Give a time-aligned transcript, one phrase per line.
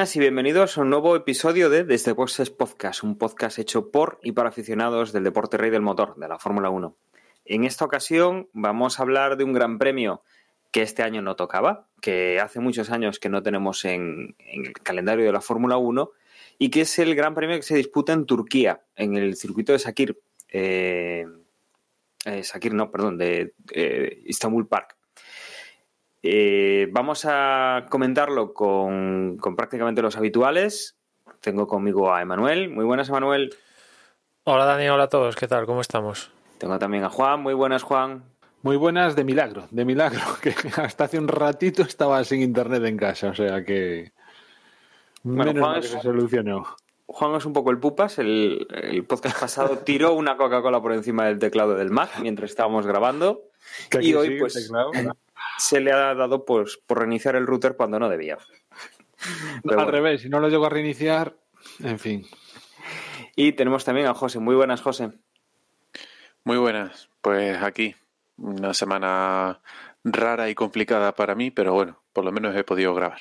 [0.00, 4.32] y bienvenidos a un nuevo episodio de Desde Boxes Podcast, un podcast hecho por y
[4.32, 6.96] para aficionados del deporte rey del motor, de la Fórmula 1.
[7.44, 10.22] En esta ocasión vamos a hablar de un gran premio
[10.72, 15.26] que este año no tocaba, que hace muchos años que no tenemos en, el calendario
[15.26, 16.10] de la Fórmula 1
[16.58, 19.80] y que es el gran premio que se disputa en Turquía, en el circuito de
[19.80, 20.18] Sakir.
[20.48, 21.26] Eh,
[22.24, 24.96] eh, no, perdón, de eh, Istanbul Park.
[26.22, 30.96] Eh, vamos a comentarlo con, con, prácticamente los habituales.
[31.40, 32.68] Tengo conmigo a Emanuel.
[32.68, 33.54] Muy buenas, Emanuel.
[34.44, 34.88] Hola, Dani.
[34.88, 35.36] Hola a todos.
[35.36, 35.66] ¿Qué tal?
[35.66, 36.30] ¿Cómo estamos?
[36.58, 37.40] Tengo también a Juan.
[37.40, 38.24] Muy buenas, Juan.
[38.62, 42.98] Muy buenas de milagro, de milagro, que hasta hace un ratito estaba sin internet en
[42.98, 44.12] casa, o sea que
[45.22, 46.66] bueno, menos Juan mal que se solucionó.
[47.06, 48.18] Juan es un poco el pupas.
[48.18, 52.86] El, el podcast pasado tiró una Coca-Cola por encima del teclado del Mac mientras estábamos
[52.86, 53.42] grabando.
[54.00, 54.92] Y hoy, pues, teclado.
[55.60, 58.38] Se le ha dado pues, por reiniciar el router cuando no debía.
[59.62, 59.90] Pero al bueno.
[59.90, 61.36] revés, si no lo llego a reiniciar,
[61.80, 62.26] en fin.
[63.36, 64.38] Y tenemos también a José.
[64.38, 65.10] Muy buenas, José.
[66.44, 67.94] Muy buenas, pues aquí
[68.38, 69.60] una semana
[70.02, 73.20] rara y complicada para mí, pero bueno, por lo menos he podido grabar.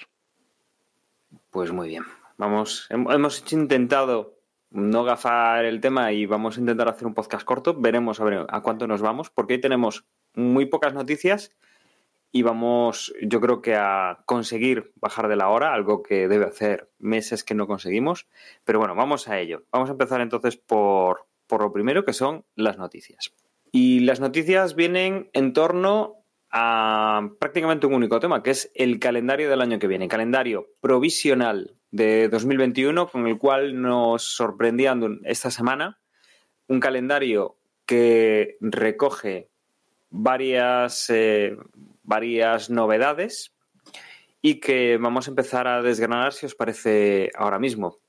[1.52, 2.04] Pues muy bien.
[2.38, 4.36] Vamos, hem- hemos intentado
[4.72, 7.74] no gafar el tema y vamos a intentar hacer un podcast corto.
[7.74, 10.06] Veremos a ver a cuánto nos vamos, porque hoy tenemos
[10.36, 11.52] muy pocas noticias
[12.32, 16.92] y vamos, yo creo que a conseguir bajar de la hora, algo que debe hacer
[17.00, 18.28] meses que no conseguimos.
[18.64, 19.64] Pero bueno, vamos a ello.
[19.72, 23.34] Vamos a empezar entonces por, por lo primero, que son las noticias.
[23.72, 26.18] Y las noticias vienen en torno
[26.52, 31.76] a prácticamente un único tema, que es el calendario del año que viene, calendario provisional
[31.92, 36.00] de 2021, con el cual nos sorprendían esta semana
[36.68, 39.50] un calendario que recoge
[40.12, 41.58] varias, eh,
[42.10, 43.54] varias novedades
[44.42, 48.00] y que vamos a empezar a desgranar si os parece ahora mismo.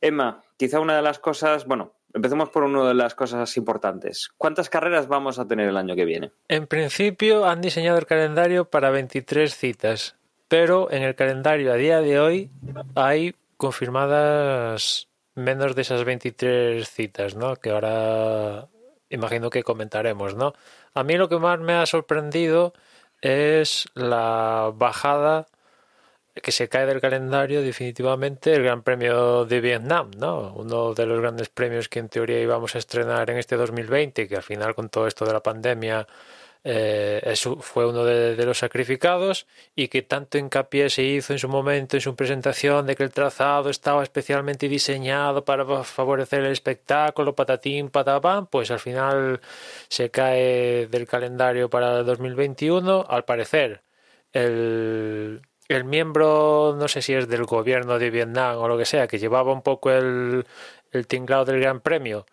[0.00, 4.30] Emma, quizá una de las cosas, bueno, empecemos por una de las cosas importantes.
[4.38, 6.32] ¿Cuántas carreras vamos a tener el año que viene?
[6.48, 10.16] En principio han diseñado el calendario para 23 citas,
[10.48, 12.50] pero en el calendario a día de hoy
[12.94, 17.56] hay confirmadas menos de esas 23 citas, ¿no?
[17.56, 18.68] Que ahora
[19.10, 20.54] imagino que comentaremos, ¿no?
[20.94, 22.72] A mí lo que más me ha sorprendido
[23.20, 25.46] es la bajada
[26.42, 30.52] que se cae del calendario definitivamente el Gran Premio de Vietnam, ¿no?
[30.54, 34.36] Uno de los grandes premios que en teoría íbamos a estrenar en este 2020, que
[34.36, 36.06] al final con todo esto de la pandemia
[36.68, 39.46] eh, eso fue uno de, de los sacrificados
[39.76, 43.12] y que tanto hincapié se hizo en su momento en su presentación de que el
[43.12, 49.40] trazado estaba especialmente diseñado para favorecer el espectáculo, patatín, patapam, pues al final
[49.88, 53.06] se cae del calendario para el 2021.
[53.08, 53.82] Al parecer,
[54.32, 59.06] el, el miembro, no sé si es del gobierno de Vietnam o lo que sea,
[59.06, 60.44] que llevaba un poco el,
[60.90, 62.26] el tinglado del Gran Premio,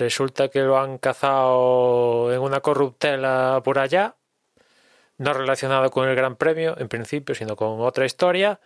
[0.00, 4.16] resulta que lo han cazado en una corruptela por allá,
[5.18, 8.60] no relacionado con el Gran Premio en principio, sino con otra historia,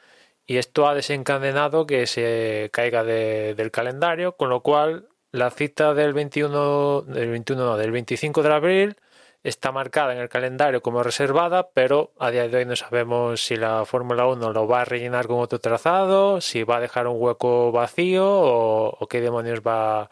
[0.47, 5.95] y esto ha desencadenado que se caiga de- del calendario, con lo cual la cita
[5.95, 8.97] del 21, del 21 no, del 25 de abril
[9.43, 13.57] está marcada en el calendario como reservada, pero a día de hoy no sabemos si
[13.57, 17.17] la Fórmula 1 lo va a rellenar con otro trazado, si va a dejar un
[17.21, 20.09] hueco vacío o, o qué demonios va,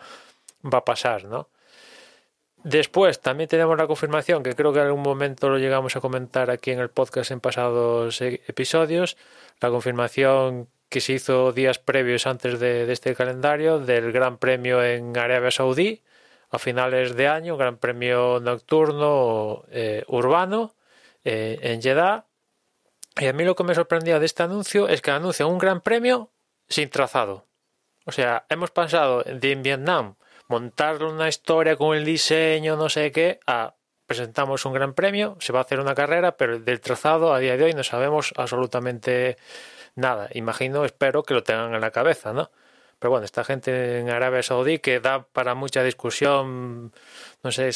[0.64, 1.48] va a pasar, ¿no?
[2.64, 6.48] Después también tenemos la confirmación, que creo que en algún momento lo llegamos a comentar
[6.50, 9.16] aquí en el podcast en pasados eh, episodios,
[9.60, 15.16] la confirmación que se hizo días previos antes de, este calendario del Gran Premio en
[15.16, 16.02] Arabia Saudí
[16.50, 20.74] a finales de año, Gran Premio nocturno eh, urbano
[21.24, 22.26] eh, en Jeddah.
[23.18, 25.80] Y a mí lo que me sorprendía de este anuncio es que anuncian un Gran
[25.80, 26.30] Premio
[26.68, 27.46] sin trazado.
[28.04, 30.16] O sea, hemos pasado de en Vietnam
[30.52, 35.50] montar una historia con el diseño, no sé qué, a presentamos un gran premio, se
[35.50, 39.38] va a hacer una carrera, pero del trazado a día de hoy no sabemos absolutamente
[39.94, 40.28] nada.
[40.34, 42.50] Imagino, espero que lo tengan en la cabeza, ¿no?
[42.98, 46.92] Pero bueno, esta gente en Arabia Saudí que da para mucha discusión,
[47.42, 47.70] no sé,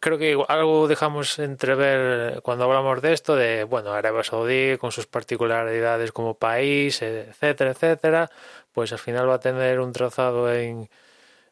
[0.00, 5.06] creo que algo dejamos entrever cuando hablamos de esto, de, bueno, Arabia Saudí con sus
[5.06, 8.30] particularidades como país, etcétera, etcétera,
[8.72, 10.88] pues al final va a tener un trazado en,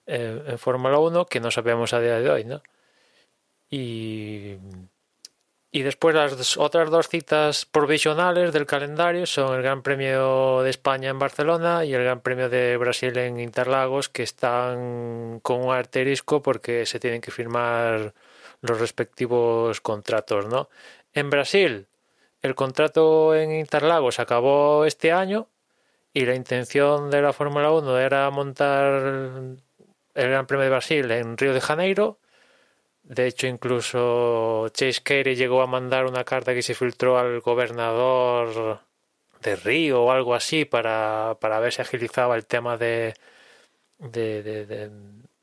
[0.06, 2.62] en, en Fórmula 1 que no sabemos a día de hoy, ¿no?
[3.70, 4.56] Y,
[5.74, 11.10] y después las otras dos citas provisionales del calendario son el Gran Premio de España
[11.10, 16.40] en Barcelona y el Gran Premio de Brasil en Interlagos, que están con un asterisco
[16.42, 18.14] porque se tienen que firmar
[18.60, 20.68] los respectivos contratos, ¿no?
[21.12, 21.88] En Brasil,
[22.40, 25.48] el contrato en Interlagos acabó este año
[26.12, 29.56] y la intención de la Fórmula 1 era montar
[30.14, 32.18] el Gran Premio de Brasil en Río de Janeiro.
[33.02, 38.80] De hecho, incluso Chase Carey llegó a mandar una carta que se filtró al gobernador
[39.42, 43.14] de Río o algo así para, para ver si agilizaba el tema de,
[43.98, 44.90] de,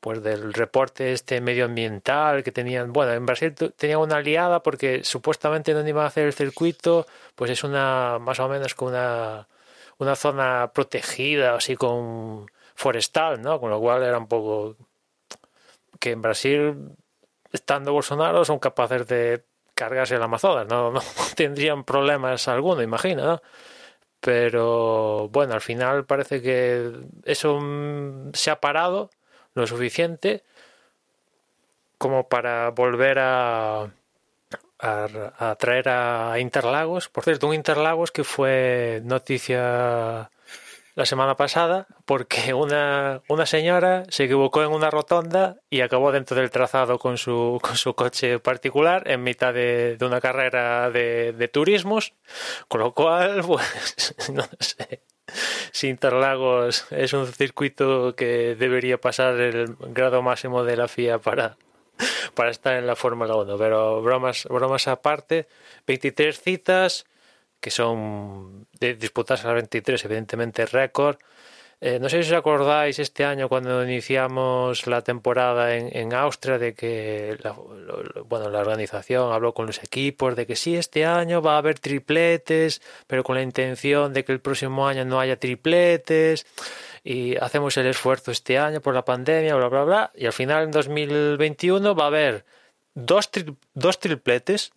[0.00, 2.92] pues del reporte este medioambiental que tenían.
[2.92, 7.50] Bueno, en Brasil tenían una aliada porque supuestamente no iban a hacer el circuito, pues
[7.52, 9.46] es una más o menos como una,
[9.98, 13.60] una zona protegida, así con forestal, ¿no?
[13.60, 14.76] Con lo cual era un poco
[15.98, 16.74] que en Brasil,
[17.52, 21.00] estando Bolsonaro, son capaces de cargarse el Amazonas, no, no
[21.36, 23.42] tendrían problemas alguno, imagino, ¿no?
[24.20, 26.92] Pero bueno, al final parece que
[27.24, 29.10] eso mm, se ha parado
[29.54, 30.44] lo suficiente
[31.98, 33.90] como para volver a,
[34.78, 35.08] a,
[35.38, 37.08] a traer a Interlagos.
[37.08, 40.30] Por cierto, un Interlagos que fue noticia
[40.94, 46.36] la semana pasada porque una, una señora se equivocó en una rotonda y acabó dentro
[46.36, 51.32] del trazado con su, con su coche particular en mitad de, de una carrera de,
[51.32, 52.14] de turismos,
[52.68, 55.02] con lo cual, pues, no sé
[55.72, 61.56] si Interlagos es un circuito que debería pasar el grado máximo de la FIA para,
[62.34, 63.56] para estar en la Fórmula 1.
[63.56, 65.46] Pero bromas, bromas aparte,
[65.86, 67.06] 23 citas
[67.62, 71.16] que son de disputarse las 23, evidentemente récord.
[71.80, 76.74] Eh, no sé si os acordáis este año cuando iniciamos la temporada en, Austria de
[76.74, 77.52] que la,
[78.24, 81.78] bueno, la organización habló con los equipos de que sí, este año va a haber
[81.78, 86.46] tripletes, pero con la intención de que el próximo año no haya tripletes
[87.04, 90.12] y hacemos el esfuerzo este año por la pandemia, bla, bla, bla.
[90.14, 92.44] Y al final en 2021 va a haber
[92.94, 93.30] dos,
[93.74, 94.72] dos tripletes,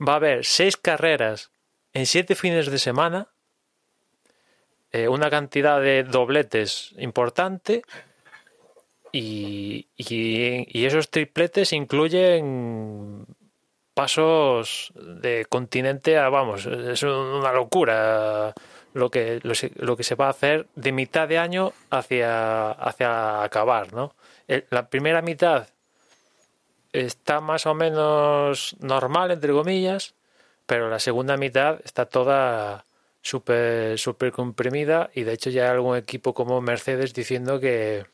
[0.00, 1.51] va a haber seis carreras
[1.92, 3.28] en siete fines de semana,
[4.90, 7.82] eh, una cantidad de dobletes importante
[9.12, 9.88] y,
[10.72, 13.26] esos tripletes incluyen
[13.94, 18.54] pasos de continente a, vamos, es una locura
[18.94, 23.92] lo que, lo, que se va a hacer de mitad de año hacia, hacia acabar,
[23.92, 24.14] ¿no?
[24.70, 25.68] La primera mitad
[26.92, 30.14] está más o menos normal, entre comillas,
[30.72, 32.86] pero la segunda mitad está toda
[33.20, 38.06] súper súper comprimida y de hecho ya hay algún equipo como Mercedes diciendo que,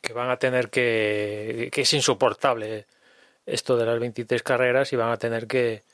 [0.00, 2.86] que van a tener que que es insoportable
[3.46, 5.84] esto de las 23 carreras y van a tener que,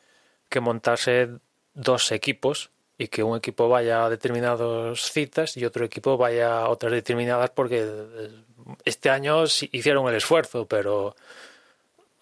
[0.48, 1.28] que montarse
[1.74, 6.70] dos equipos y que un equipo vaya a determinadas citas y otro equipo vaya a
[6.70, 7.86] otras determinadas porque
[8.86, 11.14] este año hicieron el esfuerzo pero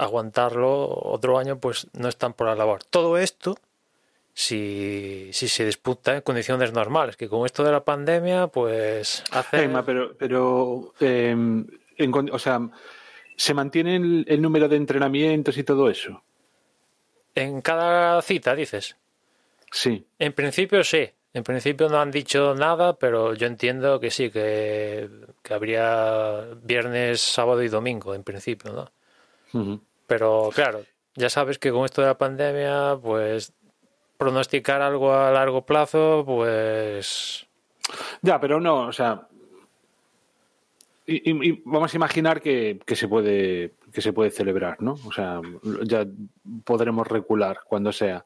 [0.03, 2.83] aguantarlo otro año pues no están por la labor.
[2.85, 3.57] Todo esto
[4.35, 9.69] si, si se disputa en condiciones normales, que con esto de la pandemia pues hace...
[9.85, 12.61] Pero, pero eh, en con- o sea,
[13.37, 16.23] ¿se mantiene el, el número de entrenamientos y todo eso?
[17.35, 18.97] En cada cita, dices.
[19.71, 20.05] Sí.
[20.19, 21.11] En principio sí.
[21.35, 25.09] En principio no han dicho nada, pero yo entiendo que sí, que,
[25.43, 28.91] que habría viernes, sábado y domingo, en principio,
[29.55, 29.83] ¿no?
[30.13, 30.83] Pero claro,
[31.15, 33.53] ya sabes que con esto de la pandemia, pues
[34.19, 37.47] pronosticar algo a largo plazo, pues
[38.21, 39.27] Ya, pero no, o sea.
[41.07, 44.97] y- vamos a imaginar que, que se puede que se puede celebrar, ¿no?
[45.07, 45.41] O sea,
[45.85, 46.07] ya
[46.65, 48.25] podremos recular cuando sea.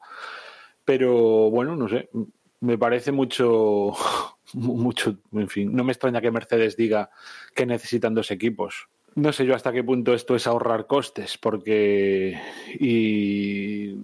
[0.85, 2.09] Pero bueno, no sé,
[2.61, 3.91] me parece mucho,
[4.53, 7.09] mucho, en fin, no me extraña que Mercedes diga
[7.55, 8.87] que necesitan dos equipos.
[9.17, 12.39] No sé yo hasta qué punto esto es ahorrar costes, porque
[12.79, 13.95] y,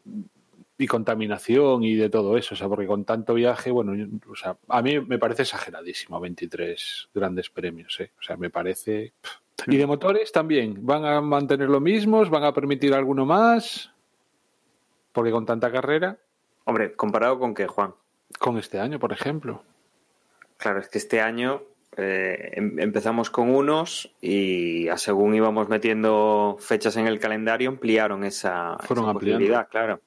[0.78, 4.36] y contaminación y de todo eso, o sea, porque con tanto viaje, bueno, yo- o
[4.36, 8.10] sea, a mí me parece exageradísimo 23 grandes premios, ¿eh?
[8.20, 9.14] o sea, me parece.
[9.68, 13.92] Y de motores también, van a mantener lo mismos, van a permitir alguno más,
[15.12, 16.18] porque con tanta carrera,
[16.66, 17.94] Hombre, comparado con que, Juan.
[18.40, 19.62] con este año, por ejemplo.
[20.58, 21.62] Claro, es que este año
[21.98, 28.24] eh, em- empezamos con unos y a según íbamos metiendo fechas en el calendario ampliaron
[28.24, 29.40] esa, Fueron esa ampliando.
[29.40, 30.02] posibilidad, claro.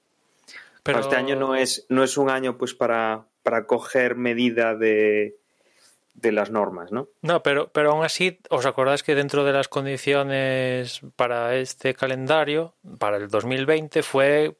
[0.83, 4.75] pero Pero este año no es, no es un año pues para, para coger medida
[4.75, 5.37] de,
[6.14, 7.09] de las normas, ¿no?
[7.23, 12.75] No, pero, pero aún así, ¿os acordáis que dentro de las condiciones para este calendario,
[12.99, 14.57] para el 2020, fue,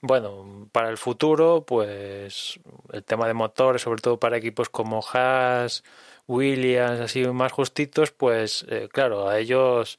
[0.00, 2.58] bueno, para el futuro, pues
[2.92, 5.82] el tema de motores, sobre todo para equipos como Haas,
[6.30, 9.98] Williams, así más justitos, pues eh, claro, a ellos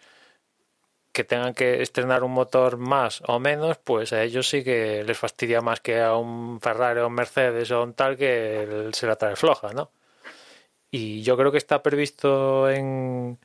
[1.11, 5.17] que tengan que estrenar un motor más o menos, pues a ellos sí que les
[5.17, 9.17] fastidia más que a un Ferrari o un Mercedes o un tal que se la
[9.17, 9.91] trae floja, ¿no?
[10.91, 13.39] Y yo creo que está previsto en,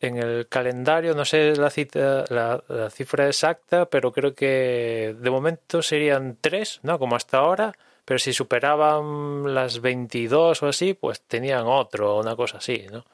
[0.00, 5.30] en el calendario, no sé la, cita, la, la, cifra exacta, pero creo que de
[5.30, 6.98] momento serían tres, ¿no?
[6.98, 7.72] Como hasta ahora,
[8.06, 13.04] pero si superaban las 22 o así, pues tenían otro, una cosa así, ¿no?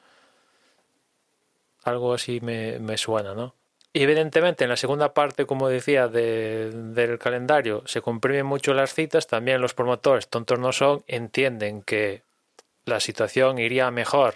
[1.83, 3.55] Algo así me, suena, ¿no?
[3.91, 8.93] Y evidentemente en la segunda parte, como decía, de, del calendario se comprimen mucho las
[8.93, 12.21] citas, también los promotores, tontos no son, entienden que
[12.85, 14.35] la situación iría mejor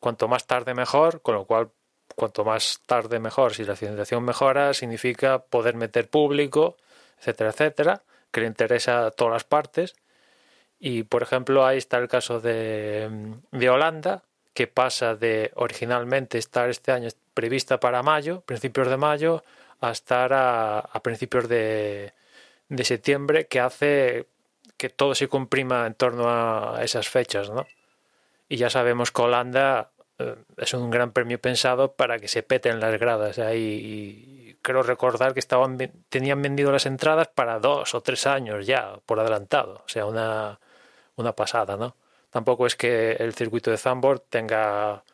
[0.00, 1.70] cuanto más tarde mejor, con lo cual
[2.14, 6.76] cuanto más tarde mejor, si la situación mejora, significa poder meter público,
[7.18, 8.02] etcétera, etcétera,
[8.36, 9.96] que le interesa a todas las partes.
[10.78, 13.08] Y por ejemplo, ahí está el caso de,
[13.50, 19.42] de Holanda, que pasa de originalmente estar este año prevista para mayo, principios de mayo,
[19.80, 22.12] a estar a, principios de,
[22.68, 24.26] de septiembre, que hace
[24.76, 27.66] que todo se comprima en torno a esas fechas, ¿no?
[28.50, 32.80] Y ya sabemos que Holanda eh, es un gran premio pensado para que se peten
[32.80, 34.45] las gradas ahí.
[34.66, 39.20] Creo recordar que estaban tenían vendido las entradas para dos o tres años ya por
[39.20, 40.58] adelantado, o sea, una,
[41.14, 41.94] una pasada, ¿no?
[42.30, 45.04] Tampoco es que el circuito de Zandvoort tenga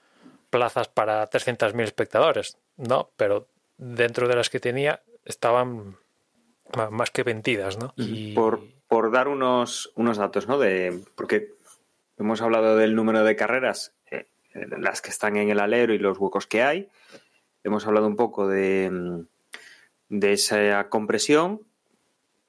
[0.48, 5.98] plazas para 300.000 espectadores, no, pero dentro de las que tenía estaban
[6.90, 7.92] más que vendidas, ¿no?
[7.96, 8.32] Y...
[8.32, 10.58] Por, por dar unos, unos datos, ¿no?
[10.58, 11.52] De, porque
[12.16, 14.24] hemos hablado del número de carreras, eh,
[14.78, 16.88] las que están en el alero y los huecos que hay.
[17.64, 19.26] Hemos hablado un poco de,
[20.12, 21.62] de esa compresión,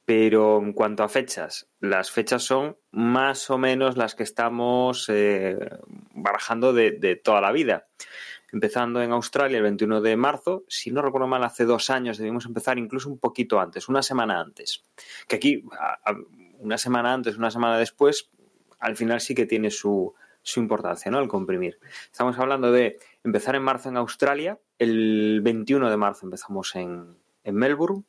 [0.04, 5.58] pero en cuanto a fechas, las fechas son más o menos las que estamos eh,
[6.14, 7.88] barajando de, de, toda la vida.
[8.52, 12.46] Empezando en Australia el 21 de marzo, si no recuerdo mal, hace dos años debimos
[12.46, 14.84] empezar incluso un poquito antes, una semana antes.
[15.30, 15.64] Que aquí,
[16.60, 18.30] una semana antes, una semana después,
[18.80, 21.20] al final sí que tiene su, su importancia, ¿no?
[21.20, 21.80] El comprimir.
[22.12, 27.56] Estamos hablando de empezar en marzo en Australia, el 21 de marzo empezamos en, en
[27.56, 28.04] Melbourne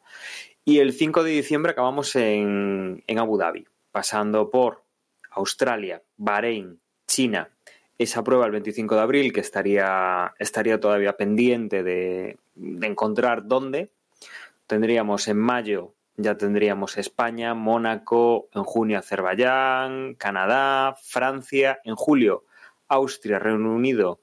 [0.65, 4.83] y el 5 de diciembre acabamos en, en Abu Dhabi, pasando por
[5.31, 7.51] Australia, Bahrein, China,
[7.99, 13.91] esa prueba el 25 de abril que estaría, estaría todavía pendiente de, de, encontrar dónde.
[14.67, 22.45] Tendríamos en mayo, ya tendríamos España, Mónaco, en junio Azerbaiyán, Canadá, Francia, en julio
[22.89, 24.21] Austria, Reino Unido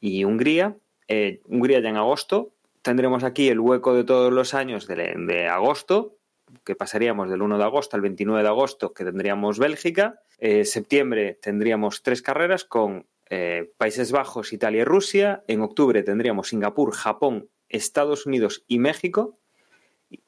[0.00, 0.76] y Hungría.
[1.08, 2.50] Eh, Hungría ya en agosto.
[2.84, 6.18] Tendremos aquí el hueco de todos los años de, agosto,
[6.66, 10.20] que pasaríamos del 1 de agosto al 29 de agosto, que tendríamos Bélgica.
[10.36, 15.44] Eh, septiembre tendríamos tres carreras con eh, Países Bajos, Italia y Rusia.
[15.48, 19.38] En octubre tendríamos Singapur, Japón, Estados Unidos y México.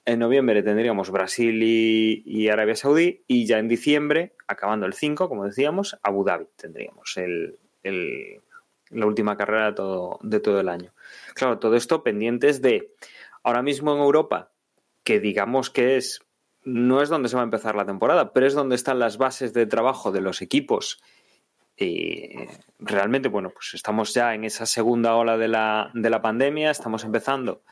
[0.07, 3.23] En noviembre tendríamos Brasil y, y, Arabia Saudí.
[3.27, 8.41] Y ya en diciembre, acabando el 5, como decíamos, Abu Dhabi tendríamos el, el,
[8.91, 10.93] la última carrera de todo, de todo el año.
[11.35, 12.93] Claro, todo esto pendientes de
[13.43, 14.53] ahora mismo en Europa,
[15.05, 16.21] que digamos que es
[16.63, 19.53] no es donde se va a empezar la temporada, pero es donde están las bases
[19.53, 21.01] de trabajo de los equipos
[21.77, 22.31] y
[22.79, 27.05] realmente, bueno, pues estamos ya en esa segunda ola de la, de la pandemia, estamos
[27.05, 27.63] empezando.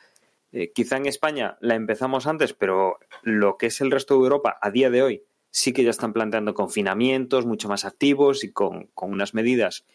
[0.53, 4.59] Eh, quizá en España la empezamos antes, pero lo que es el resto de Europa
[4.61, 8.89] a día de hoy sí que ya están planteando confinamientos mucho más activos y con,
[8.89, 9.87] con unas medidas,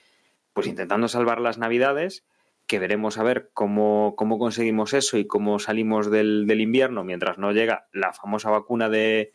[0.59, 2.25] pues intentando salvar las navidades,
[2.67, 7.37] que veremos a ver cómo, cómo conseguimos eso y cómo salimos del, del, invierno mientras
[7.37, 9.31] no llega la famosa vacuna de,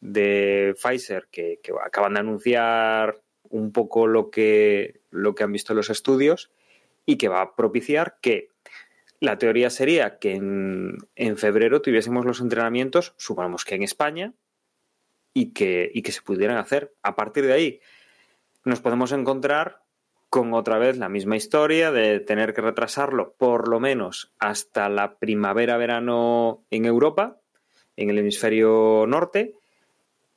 [0.00, 3.20] de Pfizer que, acaban de anunciar
[3.50, 6.50] un poco lo que, lo que han visto los estudios
[7.04, 8.48] y que va a propiciar que
[9.20, 14.32] la teoría sería que en, en febrero tuviésemos los entrenamientos, suponemos que en España,
[15.36, 16.94] y que, y que se pudieran hacer.
[17.02, 17.80] A partir de ahí
[18.64, 19.85] nos podemos encontrar
[20.30, 25.16] con otra vez la misma historia de tener que retrasarlo por lo menos hasta la
[25.16, 27.38] primavera-verano en Europa,
[27.96, 29.54] en el hemisferio norte,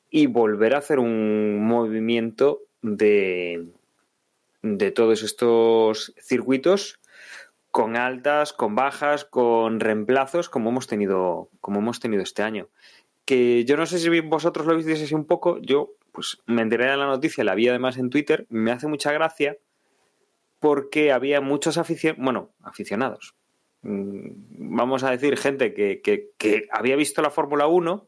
[0.09, 3.67] y volver a hacer un movimiento de,
[4.61, 6.99] de todos estos circuitos
[7.71, 12.69] con altas, con bajas, con reemplazos, como hemos tenido, como hemos tenido este año.
[13.25, 16.89] Que yo no sé si vosotros lo visteis así un poco, yo pues me enteré
[16.89, 19.57] de la noticia, la vi además en Twitter, me hace mucha gracia
[20.59, 23.35] porque había muchos aficionados, bueno, aficionados,
[23.81, 28.07] mm, vamos a decir, gente que, que, había visto la Fórmula 1,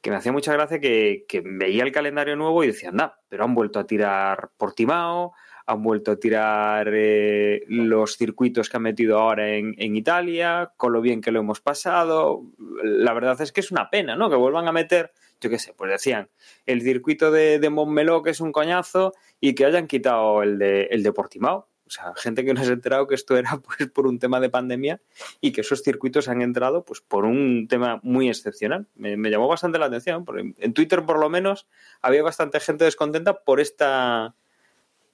[0.00, 3.44] que me hacía mucha gracia que, que, veía el calendario nuevo y decía, anda, pero
[3.44, 5.32] han vuelto a tirar Portimao,
[5.66, 10.92] han vuelto a tirar eh, los circuitos que han metido ahora en, en, Italia, con
[10.92, 12.42] lo bien que lo hemos pasado.
[12.82, 14.30] La verdad es que es una pena, ¿no?
[14.30, 16.28] Que vuelvan a meter, yo qué sé, pues decían,
[16.66, 20.84] el circuito de, de Montmeló, que es un coñazo, y que hayan quitado el de,
[20.90, 21.68] el de Portimao.
[21.84, 24.40] O sea, gente que no se ha enterado que esto era pues por un tema
[24.40, 25.02] de pandemia
[25.42, 28.86] y que esos circuitos han entrado pues por un tema muy excepcional.
[28.94, 31.68] Me, me llamó bastante la atención, porque en Twitter por lo menos
[32.00, 34.34] había bastante gente descontenta por esta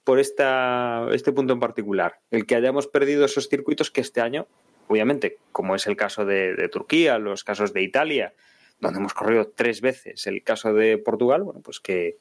[0.09, 4.47] por esta, este punto en particular, el que hayamos perdido esos circuitos que este año,
[4.87, 8.33] obviamente, como es el caso de, de Turquía, los casos de Italia,
[8.79, 12.17] donde hemos corrido tres veces, el caso de Portugal, bueno, pues que,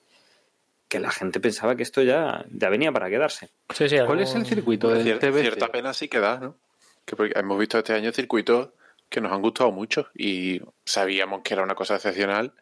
[0.87, 3.49] que la gente pensaba que esto ya, ya venía para quedarse.
[3.75, 5.41] Sí, sí, ¿Cuál es el circuito de Cier TBC?
[5.41, 6.59] Cierta pena sí que da, ¿no?
[7.07, 8.69] Que porque hemos visto este año circuitos
[9.09, 12.53] que nos han gustado mucho y sabíamos que era una cosa excepcional,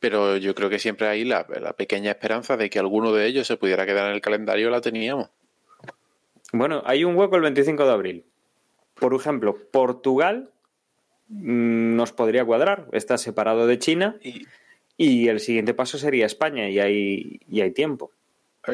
[0.00, 3.46] pero yo creo que siempre ahí la, la, pequeña esperanza de que alguno de ellos
[3.46, 5.30] se pudiera quedar en el calendario la teníamos.
[6.52, 8.24] Bueno, hay un hueco el 25 de abril.
[8.94, 10.50] Por ejemplo, Portugal
[11.28, 14.46] mmm, nos podría cuadrar, está separado de China y,
[14.96, 18.12] y, el siguiente paso sería España y hay, y hay tiempo.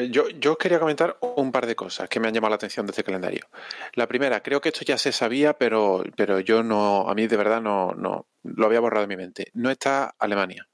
[0.09, 2.91] Yo, yo, quería comentar un par de cosas que me han llamado la atención de
[2.91, 3.45] este calendario.
[3.93, 7.37] La primera, creo que esto ya se sabía, pero, pero yo no, a mí de
[7.37, 9.51] verdad no, no, lo había borrado de mi mente.
[9.53, 10.67] No está Alemania.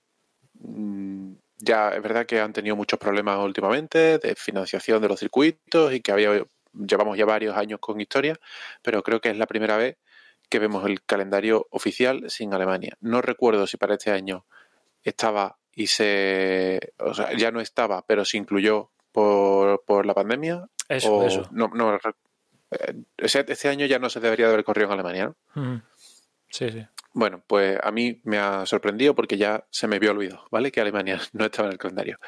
[0.63, 5.93] Mm, ya es verdad que han tenido muchos problemas últimamente de financiación de los circuitos
[5.93, 6.43] y que había,
[6.73, 8.39] llevamos ya varios años con historia,
[8.81, 9.97] pero creo que es la primera vez
[10.49, 12.97] que vemos el calendario oficial sin Alemania.
[12.99, 14.45] No recuerdo si para este año
[15.03, 20.67] estaba y se, o sea, ya no estaba, pero se incluyó por, por la pandemia.
[20.89, 21.47] Eso, o, eso.
[21.51, 21.97] No, no,
[23.17, 25.61] este año ya no se debería de haber corrido en Alemania, ¿no?
[25.61, 25.81] Mm.
[26.49, 26.85] Sí, sí.
[27.13, 30.71] Bueno, pues a mí me ha sorprendido porque ya se me había olvidado, ¿vale?
[30.71, 32.19] Que Alemania no estaba en el calendario.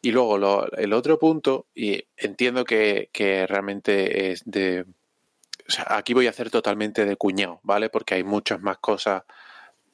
[0.00, 4.86] Y luego lo, el otro punto, y entiendo que, que realmente es de...
[5.68, 7.88] O sea, aquí voy a hacer totalmente de cuñado, ¿vale?
[7.88, 9.22] Porque hay muchas más cosas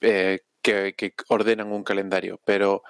[0.01, 2.83] eh, que, que, ordenan un calendario, pero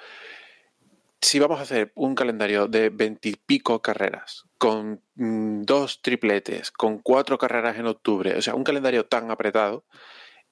[1.20, 7.38] si vamos a hacer un calendario de veintipico carreras, con mm, dos tripletes, con cuatro
[7.38, 9.84] carreras en octubre, o sea, un calendario tan apretado,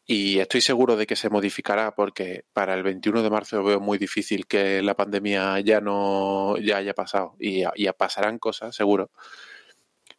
[0.07, 3.99] y estoy seguro de que se modificará porque para el 21 de marzo veo muy
[3.99, 9.11] difícil que la pandemia ya no ya haya pasado y ya pasarán cosas, seguro.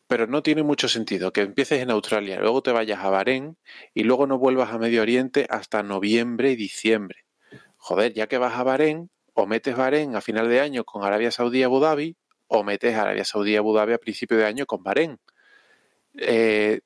[0.08, 3.58] Pero no tiene mucho sentido que empieces en Australia, luego te vayas a Bahrein
[3.93, 7.26] y luego no vuelvas a Medio Oriente hasta noviembre y diciembre.
[7.78, 11.32] Joder, ya que vas a Bahrein, o metes Bahrein a final de año con Arabia
[11.32, 14.65] Saudí y Abu Dhabi, o metes Arabia Saudí y Abu Dhabi a principio de año
[14.65, 15.19] con Bahrein.
[16.17, 16.82] Eh,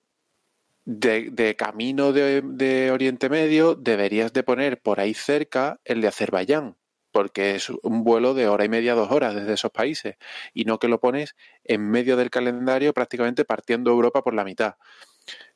[0.86, 6.78] de, camino de, de, Oriente Medio deberías de poner por ahí cerca el de Azerbaiyán,
[7.12, 10.16] porque es un vuelo de hora y media, dos horas desde esos países,
[10.54, 14.76] y no que lo pones en medio del calendario prácticamente partiendo Europa por la mitad.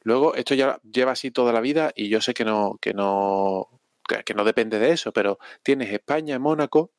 [0.01, 3.81] Luego, esto ya lleva así toda la vida y yo sé que no, que no,
[4.25, 6.91] que no depende de eso, pero tienes España, Mónaco,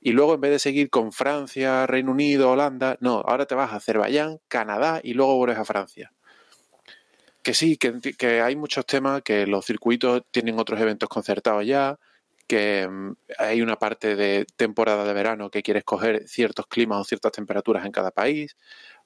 [0.00, 3.72] y luego en vez de seguir con Francia, Reino Unido, Holanda, no, ahora te vas
[3.72, 6.13] a Azerbaiyán, Canadá y luego vuelves a Francia
[7.44, 11.98] que sí, que, hay muchos temas, que los circuitos tienen otros eventos concertados ya,
[12.46, 17.04] que um, hay una parte de temporada de verano que quieres coger ciertos climas o
[17.04, 18.56] ciertas temperaturas en cada país,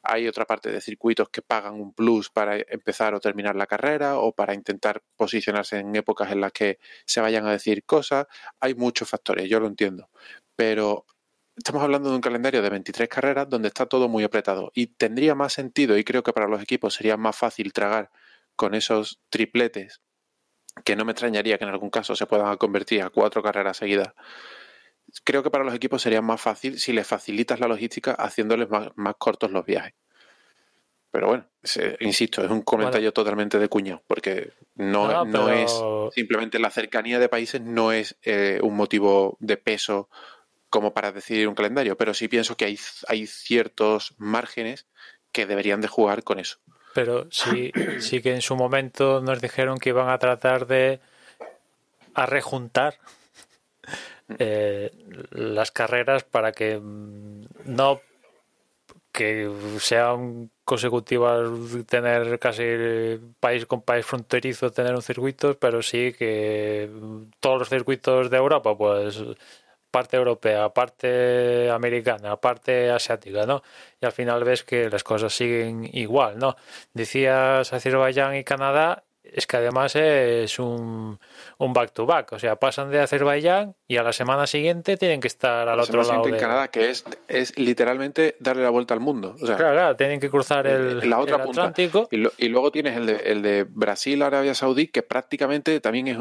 [0.02, 4.18] hay otra parte de circuitos que pagan un plus para empezar o terminar la carrera
[4.18, 8.26] o para intentar posicionarse en épocas en las que se vayan a decir cosas,
[8.60, 10.10] hay muchos factores, yo lo entiendo,
[10.56, 11.06] pero
[11.56, 15.34] estamos hablando de un calendario de 23 carreras donde está todo muy apretado y tendría
[15.34, 18.10] más sentido y creo que para los equipos sería más fácil tragar
[18.58, 20.02] con esos tripletes,
[20.84, 24.12] que no me extrañaría que en algún caso se puedan convertir a cuatro carreras seguidas.
[25.22, 28.88] Creo que para los equipos sería más fácil si les facilitas la logística haciéndoles más,
[28.96, 29.94] más cortos los viajes.
[31.12, 33.12] Pero bueno, se, insisto, es un comentario bueno.
[33.12, 36.08] totalmente de cuñado, porque no, no, no pero...
[36.08, 40.10] es simplemente la cercanía de países, no es eh, un motivo de peso
[40.68, 44.88] como para decidir un calendario, pero sí pienso que hay, hay ciertos márgenes
[45.30, 46.58] que deberían de jugar con eso
[46.98, 50.98] pero sí, sí que en su momento nos dijeron que iban a tratar de
[52.12, 52.96] a rejuntar
[54.40, 54.90] eh,
[55.30, 58.00] las carreras para que no
[59.12, 61.48] que sean consecutivas
[61.86, 62.64] tener casi
[63.38, 66.90] país con país fronterizo tener un circuito pero sí que
[67.38, 69.22] todos los circuitos de Europa pues
[69.90, 73.62] parte europea, parte americana, parte asiática, ¿no?
[74.00, 76.56] Y al final ves que las cosas siguen igual, ¿no?
[76.94, 81.18] Decías Azerbaiyán y Canadá, es que además es un,
[81.58, 85.20] un back to back, o sea, pasan de Azerbaiyán y a la semana siguiente tienen
[85.20, 86.30] que estar al La otro lado de...
[86.30, 89.36] en Canadá, que es, es literalmente darle la vuelta al mundo.
[89.40, 91.60] O sea, Claro, claro, tienen que cruzar el, la otra el punta.
[91.62, 92.08] Atlántico.
[92.10, 96.08] Y, lo- y luego tienes el de, el de Brasil, Arabia Saudí, que prácticamente también
[96.08, 96.18] es.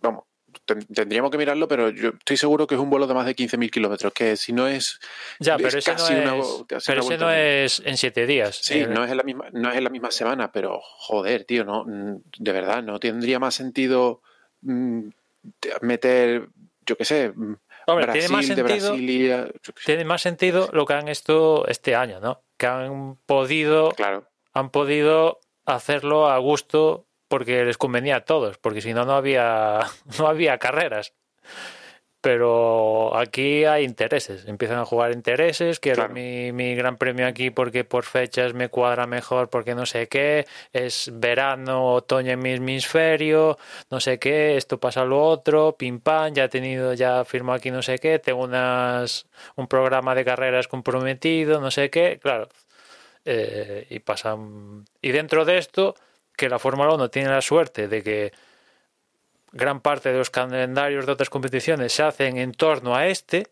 [0.00, 0.24] Vamos,
[0.68, 3.34] ten- tendríamos que mirarlo, pero yo estoy seguro que es un vuelo de más de
[3.34, 4.12] 15.000 kilómetros.
[4.12, 5.00] Que si no es.
[5.40, 7.96] Ya, es pero ese no casi una es, casi pero una ese no es en
[7.96, 8.56] siete días.
[8.62, 11.44] Sí, Eh, no es en la misma, no es en la misma semana, pero joder,
[11.44, 14.20] tío, no, mm, de verdad, no tendría más sentido
[14.60, 15.08] mm,
[15.60, 16.48] te- meter,
[16.86, 19.48] yo qué sé, mm, Hombre, Brasil tiene más sentido, Brasilia,
[19.86, 22.42] tiene más sentido lo que han hecho este año, ¿no?
[22.58, 24.28] Que han podido, claro.
[24.52, 29.80] han podido hacerlo a gusto porque les convenía a todos, porque si no no había,
[30.18, 31.12] no había carreras.
[32.20, 36.14] Pero aquí hay intereses, empiezan a jugar intereses, quiero Claro.
[36.14, 40.44] mi, mi gran premio aquí porque por fechas me cuadra mejor, porque no sé qué,
[40.72, 43.56] es verano, otoño en mi hemisferio,
[43.88, 47.70] no sé qué, esto pasa lo otro, pim pam, ya he tenido, ya firmo aquí
[47.70, 52.48] no sé qué, tengo unas, un programa de carreras comprometido, no sé qué, claro,
[53.24, 55.94] eh, y pasan, y dentro de esto,
[56.38, 58.32] que la Fórmula 1 tiene la suerte de que
[59.52, 63.48] gran parte de los calendarios de otras competiciones se hacen en torno a este.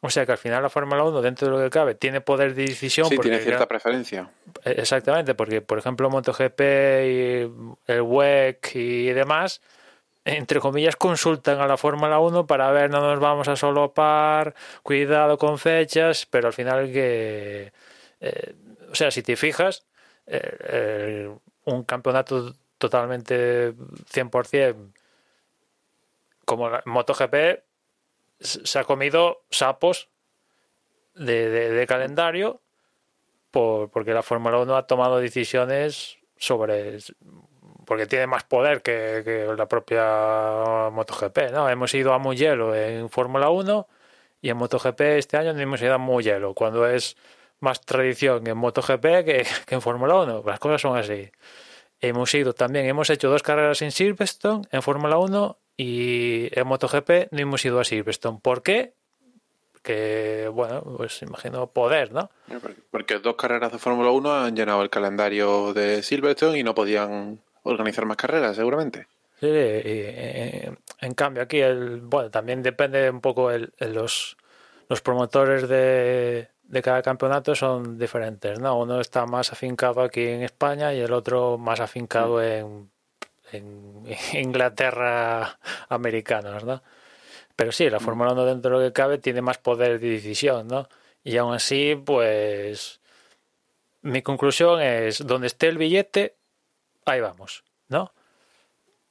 [0.00, 2.54] O sea que al final la Fórmula 1, dentro de lo que cabe, tiene poder
[2.54, 3.06] de decisión.
[3.08, 4.30] Sí, porque tiene cierta gran- preferencia.
[4.64, 7.50] eh, Exactamente, porque por ejemplo MotoGP y
[7.86, 9.60] el WEC y demás,
[10.24, 15.36] entre comillas, consultan a la Fórmula 1 para ver, no nos vamos a solopar, cuidado
[15.36, 17.70] con fechas, pero al final que...
[18.20, 18.54] eh,
[18.90, 19.84] o sea, si te fijas,
[20.26, 21.30] eh, eh,
[21.72, 23.74] un campeonato totalmente
[24.12, 24.92] 100%
[26.44, 27.62] como la MotoGP
[28.40, 30.08] se ha comido sapos
[31.14, 32.60] de, de- calendario
[33.50, 36.98] por, porque la Fórmula 1 ha tomado decisiones sobre
[37.86, 41.68] porque tiene más poder que, que la propia MotoGP, ¿no?
[41.68, 43.88] Hemos ido a Mugello en Fórmula 1
[44.42, 47.16] y en MotoGP este año no hemos ido a Mugello, cuando es
[47.60, 50.42] más tradición en MotoGP que, que en Fórmula 1.
[50.46, 51.30] Las cosas son así.
[52.00, 57.30] Hemos ido también, hemos hecho dos carreras en Silverstone en Fórmula 1 y en MotoGP
[57.32, 58.38] no hemos ido a Silverstone.
[58.42, 58.94] ¿Por qué?
[59.82, 62.30] Que, bueno, pues imagino poder, ¿no?
[62.90, 67.40] Porque dos carreras de Fórmula 1 han llenado el calendario de Silverstone y no podían
[67.62, 69.06] organizar más carreras, seguramente.
[69.40, 74.36] Sí, y, eh, en cambio aquí el, bueno, también depende un poco el, el- los,
[74.90, 78.78] los promotores de, de cada campeonato son diferentes, ¿no?
[78.78, 82.88] Uno está más afincado aquí en España y el otro más afincado en,
[83.50, 84.04] en
[84.34, 86.82] Inglaterra americana, ¿verdad?
[87.56, 90.68] Pero sí, la Fórmula 1 dentro de lo que cabe tiene más poder de decisión,
[90.68, 90.88] ¿no?
[91.24, 93.00] Y aún así, pues
[94.02, 96.36] mi conclusión es, donde esté el billete,
[97.04, 98.12] ahí vamos, ¿no?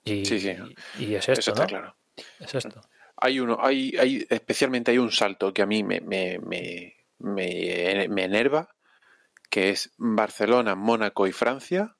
[0.05, 0.55] Y, Sí, sí.
[0.97, 1.67] y es esto, Eso está ¿no?
[1.67, 1.95] claro.
[2.39, 2.81] Es esto.
[3.17, 8.07] Hay uno, hay, hay, especialmente hay un salto que a mí me, me, me, me,
[8.09, 8.75] me enerva,
[9.49, 11.95] que es Barcelona, Mónaco y Francia,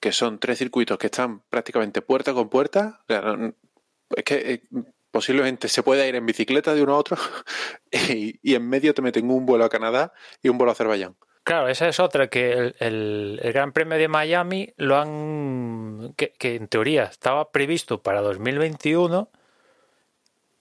[0.00, 3.00] que son tres circuitos que están prácticamente puerta con puerta.
[3.08, 4.62] Es que eh,
[5.10, 7.16] posiblemente se pueda ir en bicicleta de uno a otro
[7.90, 11.16] y, en medio te meten un vuelo a Canadá y un vuelo a Azerbaiyán.
[11.44, 16.56] Claro, esa es otra, que el, el- Gran Premio de Miami lo han, que, que
[16.56, 19.30] en teoría estaba previsto para 2021,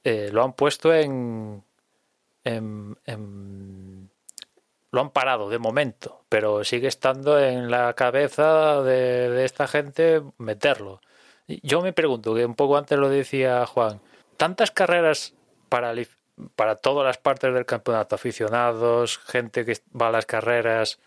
[0.06, 1.62] eh, lo han puesto en,
[2.48, 4.10] en, en-
[4.92, 11.02] lo han parado de momento, pero sigue estando en la cabeza de, esta gente meterlo.
[11.48, 14.02] Yo me pregunto, que un poco antes lo decía Juan,
[14.38, 15.34] tantas carreras
[15.70, 15.94] para,
[16.56, 21.00] para todas las partes del campeonato, aficionados, gente que va a las carreras,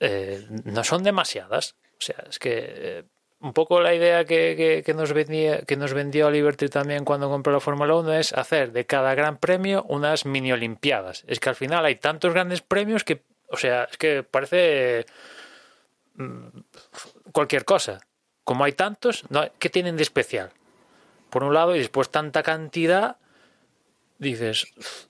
[0.00, 1.76] eh, no son demasiadas.
[1.98, 3.04] O sea, es que eh,
[3.44, 7.60] un poco la idea que, que- nos que nos vendió Liberty también cuando compró la
[7.60, 11.24] Fórmula 1 es hacer de cada gran premio unas mini olimpiadas.
[11.26, 15.04] Es que al final hay tantos grandes premios que, o sea, es que parece
[16.14, 16.46] mm,
[17.32, 18.00] cualquier cosa.
[18.44, 20.50] Como hay tantos, no, ¿qué tienen de especial?
[21.30, 23.16] Por un lado, y después tanta cantidad,
[24.18, 24.66] dices,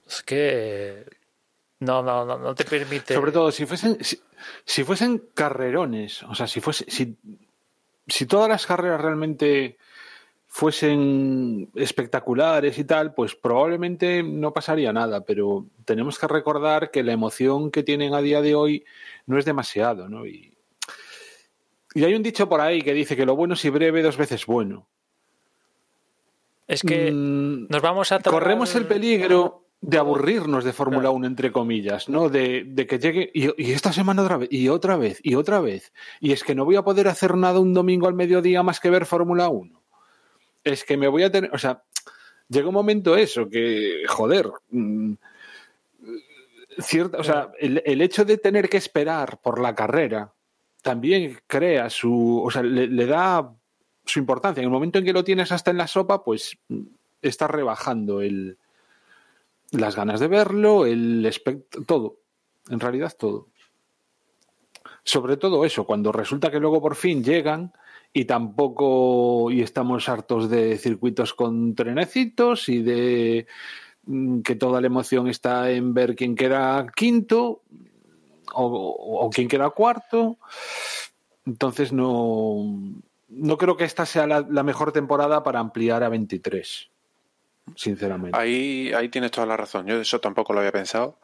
[0.09, 1.05] es que
[1.81, 3.14] no, no, no, no te permite.
[3.14, 3.99] Sobre todo, si fuesen,
[4.64, 6.85] si, fuesen carrerones, o sea, si fuese,
[8.07, 9.79] si todas las carreras realmente
[10.47, 17.12] fuesen espectaculares y tal, pues probablemente no pasaría nada, pero tenemos que recordar que la
[17.12, 18.85] emoción que tienen a día de hoy
[19.27, 20.27] no es demasiado, ¿no?
[20.27, 20.53] Y,
[21.95, 24.47] y hay un dicho por ahí que dice que lo bueno si breve dos veces
[24.47, 24.87] bueno.
[26.67, 31.53] Es que Mm, nos vamos a corremos el peligro de aburrirnos de Fórmula 1, entre
[31.53, 32.31] comillas, ¿no?
[32.31, 35.61] De, de que llegue y, y esta semana otra vez, y otra vez, y otra
[35.61, 35.92] vez.
[36.20, 38.88] Y es que no voy a poder hacer nada un domingo al mediodía más que
[38.88, 39.83] ver Fórmula 1.
[40.64, 41.83] Es que me voy a tener, o sea,
[42.49, 45.12] llega un momento eso, que, joder, mm,
[46.81, 50.33] cierta, o sea, el, el hecho de tener que esperar por la carrera
[50.81, 53.55] también crea su, o sea, le, le da
[54.07, 54.62] su importancia.
[54.62, 56.85] En el momento en que lo tienes hasta en la sopa, pues mm,
[57.20, 58.57] está rebajando el,
[59.75, 61.31] las ganas de verlo, el
[61.87, 62.21] todo,
[62.69, 63.49] en realidad todo.
[65.03, 67.73] Sobre todo eso, cuando resulta que luego por fin llegan
[68.13, 73.47] y tampoco y estamos hartos de circuitos con trenecitos y de
[74.07, 77.63] mm, que toda la emoción está en ver quién queda quinto
[78.55, 80.39] o, o quién queda cuarto.
[81.45, 82.65] Entonces no,
[83.29, 86.91] no creo que esta sea la, la mejor temporada para ampliar a 23,
[87.77, 88.38] sinceramente.
[88.38, 89.87] Ahí, ahí tienes toda la razón.
[89.87, 91.18] Yo eso tampoco lo había pensado,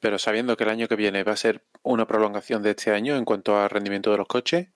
[0.00, 3.16] pero sabiendo que el año que viene va a ser una prolongación de este año
[3.16, 4.68] en cuanto al rendimiento de los coches,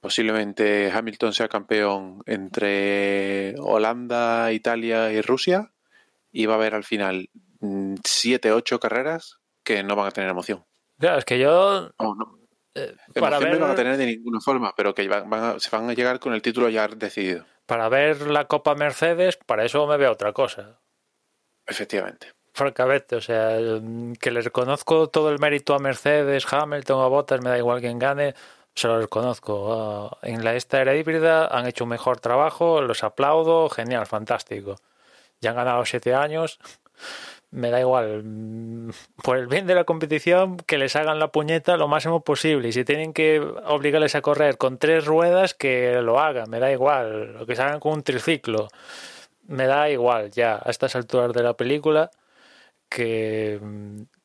[0.00, 5.72] posiblemente Hamilton sea campeón entre Holanda, Italia y Rusia,
[6.32, 10.30] y va a haber al final mm, siete, ocho carreras que no van a tener
[10.30, 10.64] emoción.
[10.98, 12.38] Claro, es que yo Oh, no.
[12.74, 15.44] eh, para Emoción ver, no van a tener de ninguna forma, pero que van- van
[15.44, 17.46] a- se van a llegar con el título ya decidido.
[17.66, 20.80] Para ver la Copa Mercedes, para eso me veo otra cosa.
[21.66, 22.32] Efectivamente.
[22.52, 23.58] Francamente, o sea,
[24.20, 27.98] que le reconozco todo el mérito a Mercedes, Hamilton, a Bottas, me da igual quien
[27.98, 28.34] gane,
[28.74, 29.72] se lo reconozco.
[29.72, 34.76] Ah, en la esta era híbrida han hecho un mejor trabajo, los aplaudo, genial, fantástico.
[35.40, 36.60] Ya han ganado siete años,
[37.54, 38.90] me da igual.
[39.22, 42.68] Por el bien de la competición, que les hagan la puñeta lo máximo posible.
[42.68, 46.72] Y si tienen que obligarles a correr con tres ruedas, que lo hagan, me da
[46.72, 47.34] igual.
[47.34, 48.68] Lo que se hagan con un triciclo,
[49.46, 52.10] me da igual ya a estas alturas de la película
[52.88, 53.60] que,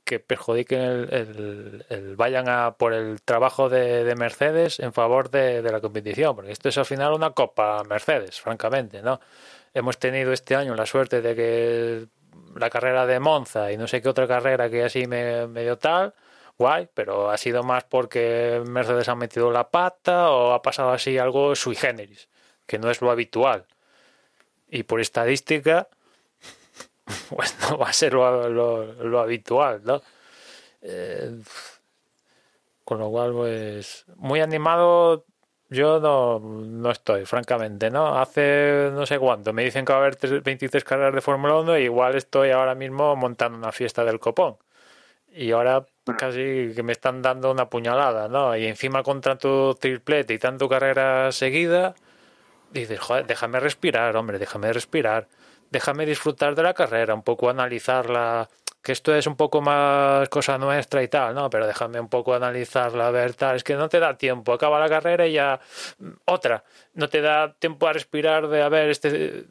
[0.03, 5.29] que perjudiquen el, el- el- vayan a por el trabajo de, de Mercedes en favor
[5.29, 9.19] de, de la competición, porque esto es al final una copa Mercedes, francamente, ¿no?
[9.73, 12.07] Hemos tenido este año la suerte de que
[12.55, 16.13] la carrera de Monza y no sé qué otra carrera que así me, medio tal,
[16.57, 21.17] guay, pero ha sido más porque Mercedes ha metido la pata o ha pasado así
[21.17, 22.27] algo sui generis,
[22.65, 23.65] que no es lo habitual.
[24.69, 25.87] Y por estadística,
[27.35, 30.01] pues no va a ser lo, lo- lo habitual, ¿no?
[30.81, 31.39] Eh,
[32.85, 35.25] con lo cual, pues, muy animado
[35.69, 38.17] yo no, no estoy, francamente, ¿no?
[38.19, 41.55] Hace no sé cuánto, me dicen que va a haber tres- 23 carreras de Fórmula
[41.57, 44.57] 1 y igual estoy ahora mismo montando una fiesta del copón.
[45.33, 45.85] Y ahora
[46.17, 48.55] casi que me están dando una puñalada, ¿no?
[48.57, 51.95] Y encima con tanto triplete y tanto carrera seguida,
[52.71, 55.27] dices, joder, déjame respirar, hombre, déjame respirar.
[55.71, 58.49] Déjame disfrutar de la carrera, un poco analizarla,
[58.81, 61.49] que esto es un poco más cosa nuestra y tal, ¿no?
[61.49, 63.55] Pero déjame un poco analizarla, a ver, tal.
[63.55, 65.59] Es que no te da tiempo, acaba la carrera y ya
[65.99, 66.63] mm, otra.
[66.93, 69.45] No te da tiempo a respirar de, a ver, este,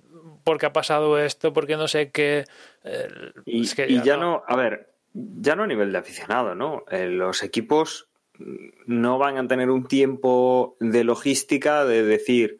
[0.44, 1.52] ¿por qué ha pasado esto?
[1.52, 2.44] ¿Por qué no sé qué?
[2.84, 3.08] Eh,
[3.44, 6.84] Y, es que y ya no, a ver, ya no a nivel de aficionado, ¿no?
[6.90, 8.08] Eh, los equipos
[8.86, 12.58] no van a tener un tiempo de logística de decir,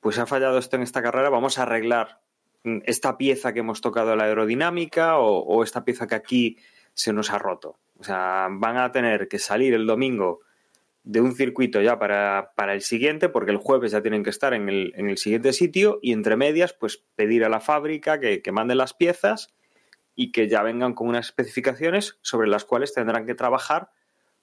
[0.00, 2.19] pues ha fallado esto en esta carrera, vamos a arreglar mm,
[2.64, 6.56] esta pieza que hemos tocado la aerodinámica o, esta pieza que aquí
[6.94, 7.78] se nos ha roto.
[7.98, 10.40] O sea, van a tener que salir el domingo
[11.02, 14.52] de un circuito ya para, para el siguiente, porque el jueves ya tienen que estar
[14.52, 18.42] en el, en el siguiente sitio y entre medias, pues pedir a la fábrica que,
[18.42, 19.54] que mande las piezas
[20.14, 23.90] y que ya vengan con unas especificaciones sobre las cuales tendrán que trabajar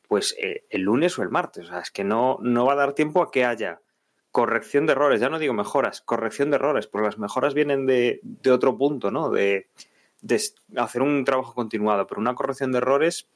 [0.08, 1.66] pues eh, el lunes o el martes.
[1.66, 3.82] O sea, es que no, no va a dar tiempo a que haya
[4.32, 8.20] corrección de errores, ya no digo mejoras, corrección de errores, porque las mejoras vienen de,
[8.24, 9.30] de otro punto, ¿no?
[9.30, 9.70] De,
[10.76, 13.30] hacer un trabajo continuado, pero una corrección de errores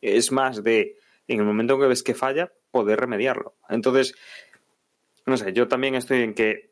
[0.00, 3.54] es más de, en el momento en que ves que falla, poder remediarlo.
[3.68, 4.14] Entonces,
[5.26, 6.70] no sé, yo también estoy en que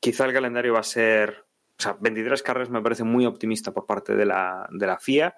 [0.00, 1.44] quizá el calendario va a ser,
[1.78, 5.36] o sea, 23 carreras me parece muy optimista por parte de la, de la FIA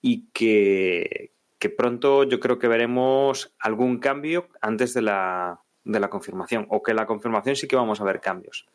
[0.00, 6.08] y que, que pronto yo creo que veremos algún cambio antes de la, de la
[6.10, 8.66] confirmación, o que la confirmación sí que vamos a ver cambios.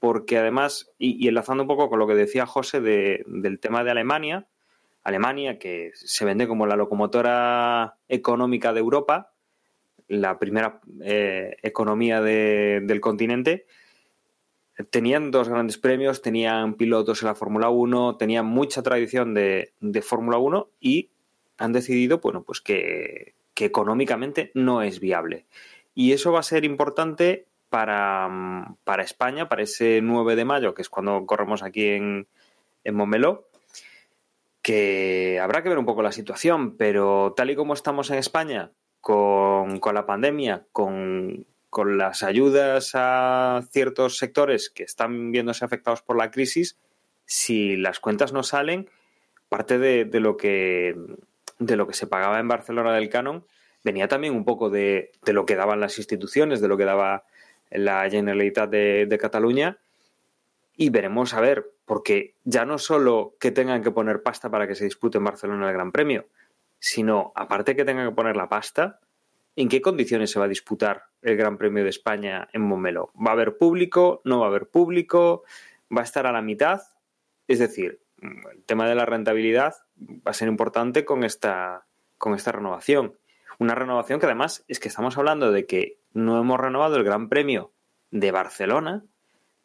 [0.00, 3.90] Porque además, y, enlazando un poco con lo que decía José de- del tema de
[3.92, 4.46] Alemania,
[5.04, 9.32] Alemania, que se vende como la locomotora económica de Europa,
[10.08, 13.66] la primera eh, economía de- del continente,
[14.90, 20.02] tenían dos grandes premios, tenían pilotos en la Fórmula 1, tenían mucha tradición de, de
[20.02, 21.10] Fórmula 1 y
[21.58, 25.46] han decidido, bueno, pues que, que económicamente no es viable.
[25.94, 30.74] Y eso va a ser importante para, mm, para España, para ese 9 de mayo,
[30.74, 32.26] que es cuando corremos aquí en,
[32.84, 33.48] en Montmeló,
[34.62, 38.72] que habrá que ver un poco la situación, pero tal y como estamos en España,
[39.00, 46.02] con, con la pandemia, con, con las ayudas a ciertos sectores que están viéndose afectados
[46.02, 46.78] por la crisis,
[47.24, 48.90] si las cuentas no salen,
[49.48, 50.94] parte de, de lo que
[51.58, 53.44] de lo que se pagaba en Barcelona del canon
[53.84, 57.24] venía también un poco de, lo que daban las instituciones, de lo que daba
[57.70, 59.78] la Generalitat de, de Cataluña
[60.76, 64.74] y veremos a ver, porque ya no solo que tengan que poner pasta para que
[64.74, 66.26] se dispute en Barcelona el Gran Premio,
[66.78, 69.00] sino aparte que tengan que poner la pasta,
[69.56, 73.12] ¿en qué condiciones se va a disputar el Gran Premio de España en Montmeló?
[73.14, 74.20] ¿Va a haber público?
[74.24, 75.44] ¿No va a haber público?
[75.94, 76.82] ¿Va a estar a la mitad?
[77.46, 81.86] Es decir, el tema de la rentabilidad va a ser importante con esta,
[82.18, 83.18] con esta renovación.
[83.62, 87.28] Una renovación que además es que estamos hablando de que no hemos renovado el Gran
[87.28, 87.70] Premio
[88.10, 89.04] de Barcelona,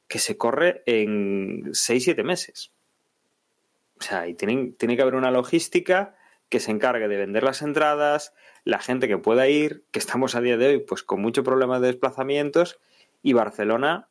[0.07, 2.71] que se corre en 6-7 meses.
[3.99, 6.15] O sea, y tiene que haber una logística
[6.47, 10.41] que se encargue de vender las entradas, la gente que pueda ir, que estamos a
[10.41, 12.79] día de hoy pues con mucho problema de desplazamientos
[13.23, 14.10] y Barcelona,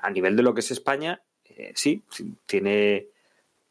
[0.00, 3.08] a nivel de lo que es España, eh, sí, sí, tiene,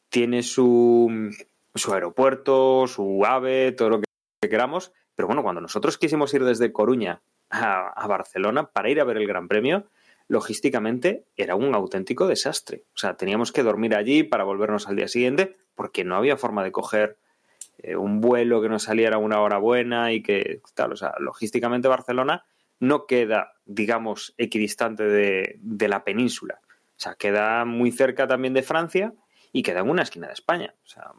[0.10, 1.34] tiene su,
[1.74, 6.72] su aeropuerto, su AVE, todo lo que queramos, pero bueno, cuando nosotros quisimos ir desde
[6.72, 9.84] Coruña a, Barcelona para ir a ver el Gran Premio,
[10.30, 12.86] logísticamente era un auténtico desastre.
[12.96, 16.64] O sea, teníamos que dormir allí para volvernos al día siguiente porque no había forma
[16.64, 17.18] de coger
[17.80, 20.94] eh, un vuelo que nos saliera una hora buena y que tal.
[20.94, 22.46] O sea, logísticamente Barcelona
[22.80, 26.62] no queda, digamos, equidistante de, de la península.
[26.64, 29.14] O sea, queda muy cerca también de Francia
[29.52, 30.76] y queda en una esquina de España.
[30.86, 31.12] O sea,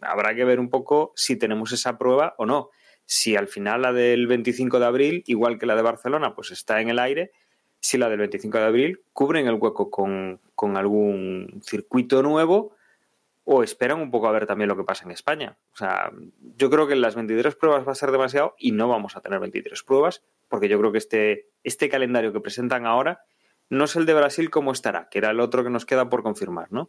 [0.00, 2.70] habrá que ver un poco si tenemos esa prueba o no.
[3.14, 6.80] Si al final la del 25 de abril, igual que la de Barcelona, pues está
[6.80, 7.30] en el aire,
[7.78, 12.74] si la del 25 de abril cubren el hueco con, con algún circuito nuevo
[13.44, 15.58] o esperan un poco a ver también lo que pasa en España.
[15.74, 16.10] O sea,
[16.56, 19.40] yo creo que las 23 pruebas va a ser demasiado y no vamos a tener
[19.40, 23.26] 23 pruebas porque yo creo que este, este calendario que presentan ahora
[23.68, 26.22] no es el de Brasil como estará, que era el otro que nos queda por
[26.22, 26.88] confirmar, ¿no?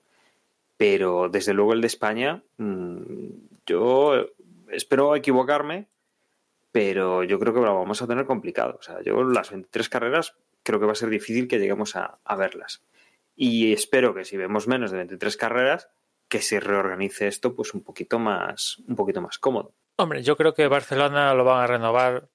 [0.78, 3.28] Pero desde luego el de España, mmm,
[3.66, 4.28] yo
[4.70, 5.90] espero equivocarme,
[6.74, 8.78] pero yo creo que lo vamos a tener complicado.
[8.80, 12.18] O sea, yo las 23 carreras creo que va a ser difícil que lleguemos a,
[12.26, 12.82] a verlas.
[13.36, 15.88] Y espero que si vemos menos de 23 carreras,
[16.28, 19.76] que se reorganice esto pues un poquito más, un poquito más cómodo.
[19.98, 22.28] Hombre, yo creo que Barcelona lo van a renovar,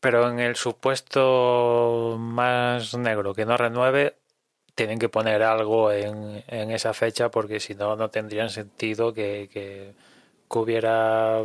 [0.00, 4.18] pero en el supuesto más negro que no renueve,
[4.74, 9.48] tienen que poner algo en, en esa fecha porque si no, no tendrían sentido que,
[9.50, 9.94] que,
[10.50, 11.42] que hubiera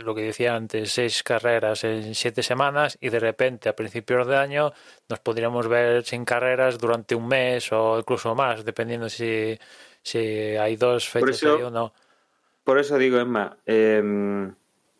[0.00, 4.36] lo que decía antes, seis carreras en siete semanas y de repente a principios de
[4.36, 4.72] año
[5.08, 9.58] nos podríamos ver sin carreras durante un mes o incluso más, dependiendo si,
[10.02, 11.92] si hay dos fechas eso, ahí o no.
[12.64, 14.52] Por eso digo, Emma, eh,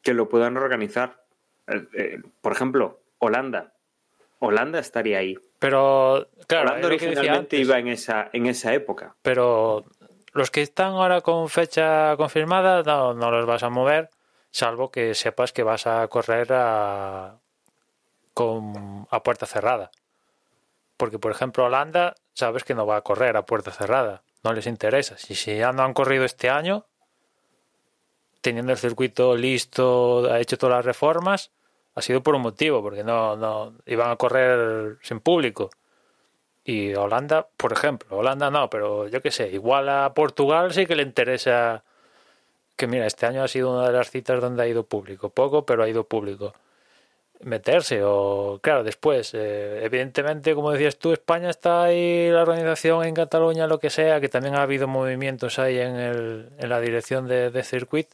[0.03, 1.23] que lo puedan organizar.
[1.67, 3.73] Eh, eh, por ejemplo, Holanda.
[4.41, 5.39] Holanda estaría ahí.
[5.61, 9.15] Pero, claro, Holanda originalmente iba en esa, en esa época.
[9.23, 9.85] Pero
[10.33, 14.11] los que están ahora con fecha confirmada no, no los vas a mover
[14.53, 17.41] salvo que sepas que vas a correr a,
[18.35, 19.91] con, a puerta cerrada.
[20.97, 24.23] Porque, por ejemplo, Holanda, sabes que no va a correr a puerta cerrada.
[24.45, 25.19] No les interesa.
[25.19, 26.87] Si, si ya no han corrido este año,
[28.41, 31.51] teniendo el circuito listo, ha hecho todas las reformas,
[31.95, 35.71] ha sido por un motivo, porque no, no iban a correr sin público.
[36.65, 40.95] Y Holanda, por ejemplo, Holanda no, pero yo qué sé, igual a Portugal sí que
[40.95, 41.85] le interesa
[42.77, 45.65] que mira, este año ha sido una de las citas donde ha ido público, poco,
[45.67, 46.55] pero ha ido público.
[47.41, 53.15] Meterse o, claro, después, eh, evidentemente, como decías tú, España está ahí, la organización en
[53.15, 57.27] Cataluña, lo que sea, que también ha habido movimientos ahí en, el, en la dirección
[57.27, 58.09] de, de Circuit,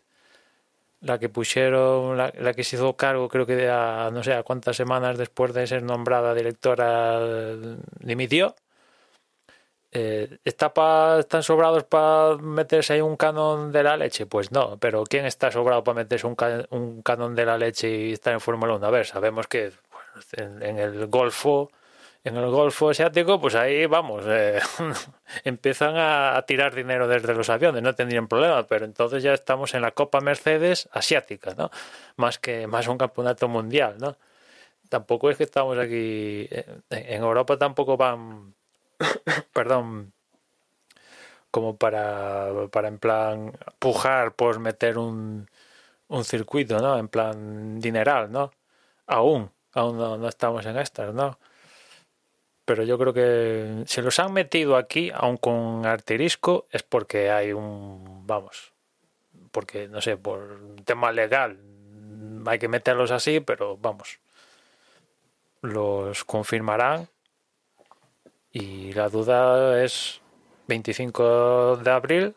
[1.01, 4.43] la que pusieron, la, la, que se hizo cargo, creo que a, no sé, a
[4.43, 7.21] cuántas semanas después de ser nombrada directora,
[8.01, 8.55] dimitió
[9.91, 14.27] eh, ¿está pa, ¿Están sobrados para meterse ahí un canon de la leche?
[14.27, 17.89] Pues no, pero ¿quién está sobrado para meterse un, can, un canon de la leche
[17.91, 18.87] y estar en Fórmula 1?
[18.87, 21.71] A ver, sabemos que bueno, en, el Golfo,
[22.23, 24.61] en el Golfo Asiático, pues ahí vamos, eh,
[25.45, 29.83] empiezan a, tirar dinero desde los aviones, no tendrían problema, pero entonces ya estamos en
[29.83, 31.71] la Copa Mercedes asiática, ¿no?
[32.17, 34.17] Más que más un campeonato mundial, ¿no?
[34.91, 36.49] Tampoco es que estamos aquí,
[36.91, 38.55] en Europa tampoco van
[39.53, 40.13] perdón,
[41.51, 45.49] como para, para en plan pujar por meter un,
[46.09, 46.99] un circuito, ¿no?
[46.99, 48.53] En plan dineral, ¿no?
[49.07, 51.39] Aún, aún no, no estamos en estas, ¿no?
[52.69, 57.55] pero yo creo que si los han metido aquí, aun con arterisco, es porque hay
[57.55, 58.75] un, vamos,
[59.53, 61.59] porque no sé, por tema legal
[62.45, 64.21] hay que meterlos así, pero vamos,
[65.63, 67.09] los confirmarán
[68.53, 70.21] y la duda es
[70.69, 72.35] 25 de abril,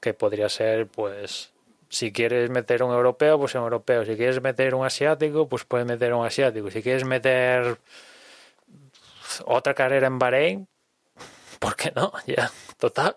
[0.00, 1.52] que podría ser pues
[1.88, 4.04] si quieres meter un europeo, pues un europeo.
[4.04, 6.70] Si quieres meter un asiático, pues puedes meter un asiático.
[6.70, 7.78] Si quieres meter
[9.46, 10.68] otra carrera en Bahrein,
[11.58, 12.12] ¿por qué no?
[12.26, 13.16] Ya, total.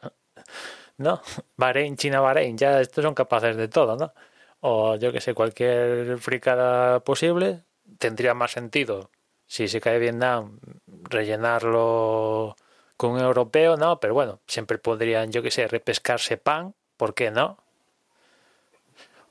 [0.97, 1.21] No,
[1.57, 4.13] Bahrein, China, Bahrein, ya estos son capaces de todo, ¿no?
[4.61, 7.63] O yo que sé, cualquier fricada posible
[7.99, 9.11] tendría más sentido.
[9.47, 12.55] Si se cae Vietnam, rellenarlo
[12.97, 13.99] con un europeo, ¿no?
[13.99, 17.57] Pero bueno, siempre podrían, yo que sé, repescarse pan, ¿por qué no?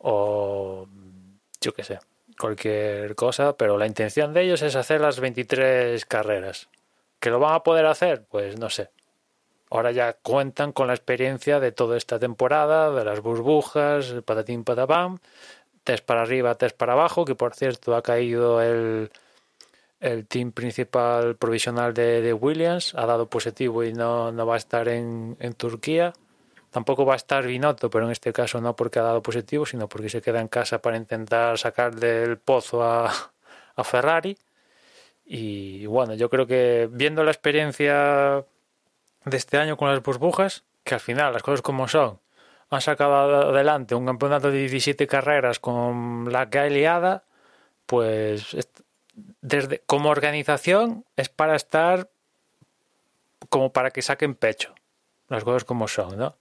[0.06, 0.86] o
[1.60, 1.98] yo qué sé,
[2.38, 6.68] cualquier cosa, pero la intención de ellos es hacer las 23 carreras.
[7.20, 8.26] ¿Que lo van a poder hacer?
[8.28, 8.90] Pues no sé.
[9.70, 14.62] Ahora ya cuentan con la experiencia de toda esta temporada, de las burbujas, el patatín
[14.62, 15.18] patapam,
[15.84, 19.10] test para arriba, test para abajo, que por cierto ha caído el,
[20.04, 24.58] el team principal provisional de, de Williams, ha dado positivo y no, no va a
[24.58, 26.12] estar en, en Turquía.
[26.70, 29.88] Tampoco va a estar Binotto, pero en este caso no porque ha dado positivo, sino
[29.88, 33.10] porque se queda en casa para intentar sacar del pozo a,
[33.76, 34.36] a Ferrari.
[35.24, 38.44] Y bueno, yo creo que viendo la experiencia
[39.24, 42.20] de este año con las burbujas, que al final las cosas como son,
[42.68, 47.24] han sacado adelante un campeonato de 17 carreras con la que liada,
[47.86, 48.54] pues
[49.40, 52.10] desde como organización es para estar
[53.48, 54.74] como para que saquen pecho
[55.28, 56.36] las cosas como son, ¿no?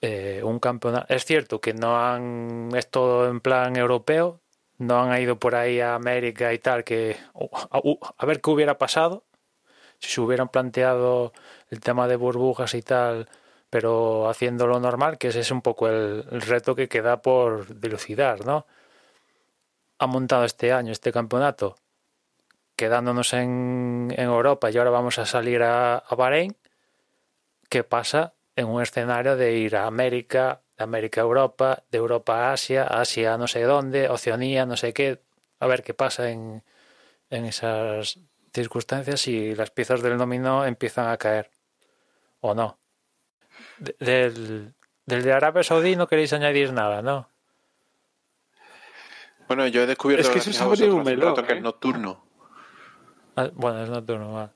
[0.00, 1.06] Eh, un campeonato.
[1.12, 2.70] Es cierto que no han.
[2.74, 4.40] Es todo en plan europeo.
[4.78, 6.84] No han ido por ahí a América y tal.
[6.84, 9.24] Que a, ver qué hubiera pasado
[9.98, 11.32] si se hubieran planteado
[11.70, 13.28] el tema de burbujas y tal,
[13.70, 18.66] pero haciéndolo normal, que ese es un poco el, reto que queda por dilucidar, ¿no?
[19.98, 21.76] Ha montado este año este campeonato
[22.76, 26.56] quedándonos en, en Europa y ahora vamos a salir a, a Bahrein.
[27.70, 32.50] ¿Qué pasa en un escenario de ir a América, de América a Europa, de Europa
[32.50, 35.22] a Asia, Asia no sé dónde, Oceanía, no sé qué,
[35.58, 36.62] a ver qué pasa en,
[37.30, 38.18] en esas
[38.52, 41.50] circunstancias y las piezas del dominó empiezan a caer
[42.40, 42.78] o no.
[43.78, 44.74] del,
[45.06, 47.28] del de Arabia Saudí no queréis añadir nada, ¿no?
[49.48, 52.24] Bueno, yo he descubierto es que eso es un melón, que es nocturno.
[53.36, 54.32] Ah, bueno, es nocturno.
[54.32, 54.50] Vale.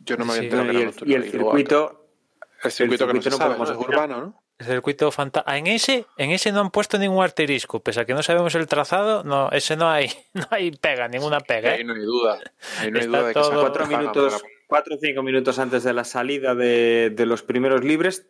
[0.00, 2.06] Yo no me había sí, enterado y, el, y el circuito
[2.62, 3.80] el circuito, el circuito que no, se no sabe, podemos ¿no?
[3.80, 4.42] es urbano, ¿no?
[4.58, 5.58] El circuito fantasma.
[5.58, 8.66] En ese, en ese no han puesto ningún arterisco, pese a que no sabemos el
[8.66, 11.70] trazado, no, ese no hay, no hay pega, ninguna pega.
[11.70, 11.78] ¿eh?
[11.78, 12.38] Ahí no hay duda.
[12.80, 15.92] Ahí no hay duda de que todo- cuatro minutos, cuatro o cinco minutos antes de
[15.92, 18.26] la salida de, de los primeros libres,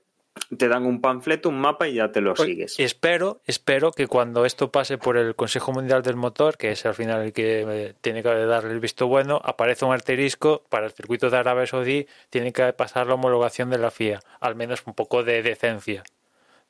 [0.57, 2.78] te dan un panfleto, un mapa y ya te lo sigues.
[2.78, 6.95] Espero, espero que cuando esto pase por el Consejo Mundial del Motor, que es al
[6.95, 10.93] final el que eh, tiene que darle el visto bueno, aparece un arterisco para el
[10.93, 14.95] circuito de Arabia Saudí, tiene que pasar la homologación de la FIA, al menos un
[14.95, 16.05] poco de decencia.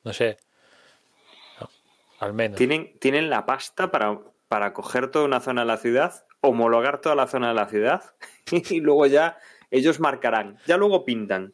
[0.04, 0.38] No sé.
[1.60, 1.68] No,
[2.20, 2.56] al menos.
[2.56, 7.14] Tienen, tienen la pasta para, para coger toda una zona de la ciudad, homologar toda
[7.14, 8.02] la zona de la ciudad
[8.70, 9.38] y luego ya
[9.70, 10.58] ellos marcarán.
[10.66, 11.52] Ya luego pintan.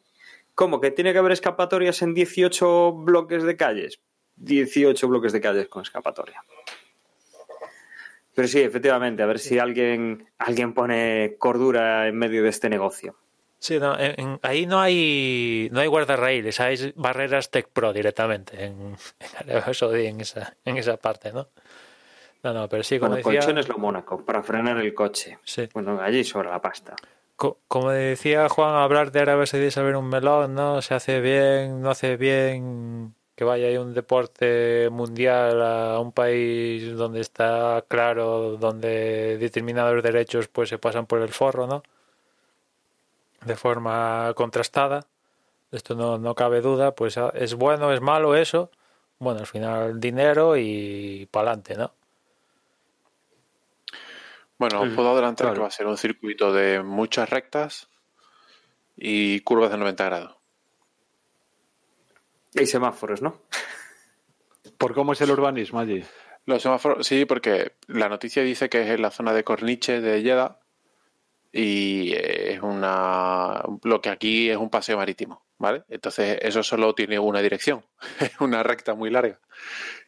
[0.55, 0.79] ¿Cómo?
[0.79, 3.99] ¿Que tiene que haber escapatorias en 18 bloques de calles?
[4.35, 6.43] 18 bloques de calles con escapatoria.
[8.35, 13.15] Pero sí, efectivamente, a ver si alguien, alguien pone cordura en medio de este negocio.
[13.59, 18.97] Sí, no, en- ahí no hay no hay guardarraíles, hay barreras Tech Pro directamente en,
[19.47, 21.47] en Saudí, en esa, en esa parte, ¿no?
[22.41, 25.37] No, no, pero sí, como Bueno, decía, colchones lo Mónaco, para frenar el coche.
[25.45, 25.69] sí.
[25.73, 26.95] Bueno, allí sobra la pasta.
[27.35, 30.81] Co- como decía Juan, hablar de Arabia Saudí es saber un melón, ¿no?
[30.81, 36.95] Se hace bien, no hace bien que vaya ahí un deporte mundial a un país
[36.95, 41.83] donde está claro, donde determinados derechos pues se pasan por el forro, ¿no?
[43.45, 45.05] De forma contrastada.
[45.71, 48.71] Esto no, no cabe duda, pues ah, es bueno, es malo eso.
[49.19, 51.93] Bueno, al final dinero y pa'lante, ¿no?
[54.57, 55.55] Bueno, os puedo adelantar claro.
[55.55, 57.89] que va a ser un circuito de muchas rectas
[58.95, 60.35] y curvas de 90 grados.
[62.53, 63.41] Y semáforos, ¿no?
[64.77, 66.03] ¿Por cómo es el urbanismo allí?
[66.45, 70.21] Los semáforos, sí, porque la noticia dice que es en la zona de Corniche de
[70.21, 70.59] Jeddah
[71.51, 75.83] y es una lo que aquí es un paseo marítimo, ¿vale?
[75.87, 77.85] Entonces eso solo tiene una dirección,
[78.19, 79.39] es una recta muy larga.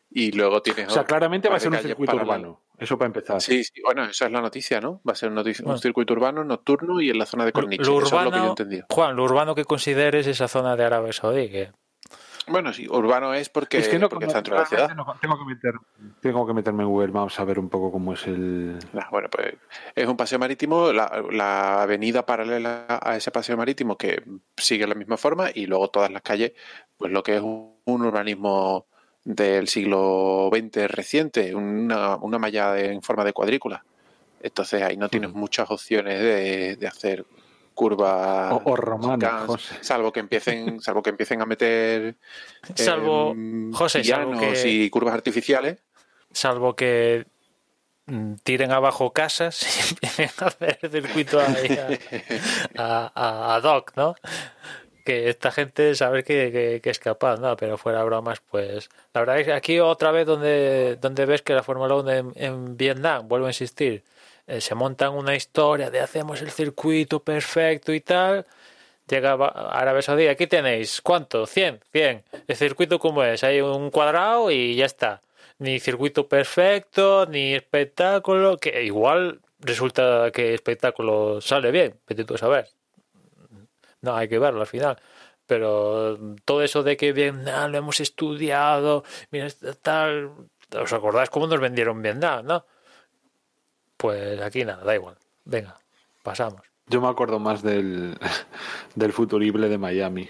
[0.10, 2.65] Y luego tienes O sea, claramente va a ser un circuito urbano.
[2.78, 3.42] Eso para empezar.
[3.42, 5.02] Sí, sí, bueno, esa es la noticia, ¿no?
[5.08, 7.84] Va a ser un, circuito urbano nocturno y en la zona de Corniche.
[7.84, 8.86] Lo Eso es lo que yo he entendido.
[8.90, 11.72] Juan, lo urbano que consideres esa zona de Arabia Saudí, que
[12.48, 14.96] Bueno, sí, urbano es porque, es que no, porque está dentro de la ciudad.
[14.96, 15.74] no- tengo, que meter,
[16.22, 18.78] tengo que meterme en Google Maps a ver un poco cómo es el.
[18.92, 19.54] Nah, bueno, pues
[19.96, 24.22] es un paseo marítimo, la, la avenida paralela a ese paseo marítimo que
[24.58, 26.52] sigue la misma forma y luego todas las calles,
[26.98, 28.88] pues lo que es un, un urbanismo
[29.26, 33.84] del siglo XX reciente, una, una malla de- en forma de cuadrícula.
[34.42, 37.26] Entonces ahí no tienes muchas opciones de, de hacer
[37.74, 39.50] curvas O- o romanas,
[39.82, 42.16] salvo que empiecen salvo que empiecen a meter
[42.76, 45.80] Salvo, em, José, salvo que- y curvas artificiales
[46.32, 47.26] salvo que
[48.06, 51.68] mm, tiren abajo casas y empiecen a hacer circuito ahí
[52.78, 54.16] a, a, a- a Doc, ¿no?
[55.06, 57.56] Que esta gente sabe que, que- es capaz, ¿no?
[57.56, 58.90] Pero fuera bromas, pues...
[59.14, 62.34] La verdad es que aquí otra vez donde, donde ves que la Fórmula 1 en,
[62.36, 64.04] en Vietnam, vuelvo a insistir,
[64.48, 68.46] eh, se montan una historia de hacemos el circuito perfecto y tal...
[69.08, 71.46] Llega Ba- Arabia Saudí, aquí tenéis, ¿cuánto?
[71.46, 72.24] 100, 100.
[72.48, 75.22] El circuito como es, hay un cuadrado y ya está.
[75.60, 82.38] Ni circuito perfecto, ni espectáculo, que igual resulta que espectáculo sale bien, vete tú a
[82.40, 82.75] saber.
[84.06, 84.98] No, hay que verlo al final.
[85.48, 89.48] Pero todo eso de que Vietnam lo hemos estudiado, mira,
[89.82, 90.32] tal...
[90.80, 92.66] ¿Os acordáis cómo nos vendieron Vietnam, no?
[93.98, 95.16] Pues aquí nada, da igual.
[95.46, 95.76] Venga,
[96.24, 96.62] pasamos.
[96.88, 98.18] Yo me acuerdo más del,
[98.96, 100.30] del futurible de Miami.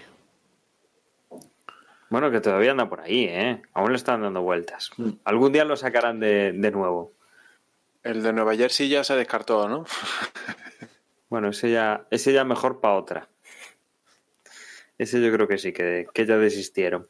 [2.08, 3.62] Bueno, que todavía anda por ahí, ¿eh?
[3.74, 4.90] Aún le están dando vueltas.
[5.24, 7.12] Algún día lo sacarán de, de nuevo.
[8.04, 9.84] el de Nueva Jersey ya se descartó ¿no?
[11.28, 13.28] Bueno, ese ya, ese ya mejor para otra.
[14.98, 17.08] Ese yo creo que sí, que, que ya desistieron.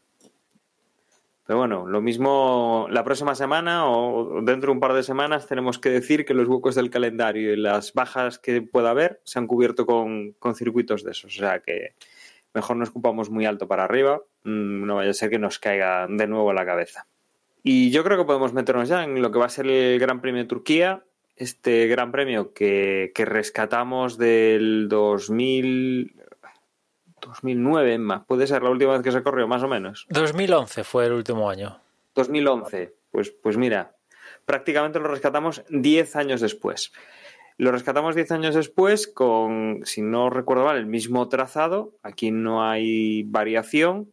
[1.47, 5.79] Pero bueno, lo mismo la próxima semana o dentro de un par de semanas tenemos
[5.79, 9.47] que decir que los huecos del calendario y las bajas que pueda haber se han
[9.47, 11.37] cubierto con, con circuitos de esos.
[11.37, 11.95] O sea que
[12.53, 16.09] mejor no escupamos muy alto para arriba, mm, no vaya a ser que nos caiga
[16.09, 17.07] de nuevo a la cabeza.
[17.63, 20.21] Y yo creo que podemos meternos ya en lo que va a ser el Gran
[20.21, 21.05] Premio de Turquía,
[21.37, 26.15] este Gran Premio que, que rescatamos del 2000,
[27.27, 30.07] 2009, más puede ser la última vez que se corrió, más o menos.
[30.11, 31.81] 2011 fue el último año.
[32.15, 33.95] 2011, pues, pues mira,
[34.45, 36.93] prácticamente lo rescatamos 10 años después.
[37.59, 41.95] Lo rescatamos 10 años después con, si no recuerdo mal, el mismo trazado.
[42.03, 44.13] Aquí no hay variación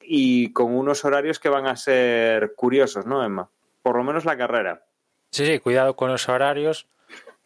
[0.00, 3.50] y con unos horarios que van a ser curiosos, ¿no, Emma?
[3.82, 4.86] Por lo menos la carrera.
[5.30, 6.88] Sí, sí, cuidado con los horarios,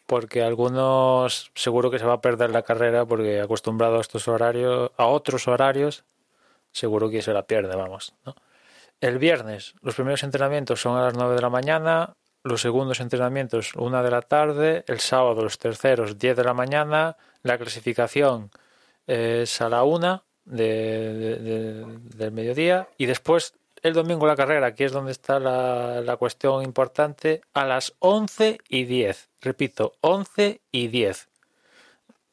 [0.09, 4.91] porque algunos seguro que se va a perder la carrera porque acostumbrado a estos horarios,
[4.97, 6.05] a otros horarios,
[6.73, 8.15] seguro que se la pierde, vamos.
[8.25, 8.35] ¿no?
[9.03, 13.75] El viernes, los primeros entrenamientos son a las 9 de la mañana, los segundos entrenamientos
[13.75, 18.51] una de la tarde, el sábado los terceros 10 de la mañana, la clasificación
[19.07, 21.85] es a la una de, de- de-
[22.17, 23.53] del mediodía y después
[23.83, 28.85] el domingo la carrera, aquí es donde está la, cuestión importante, a las 11 y
[28.85, 29.31] 10.
[29.41, 31.29] Repito, 11 y 10.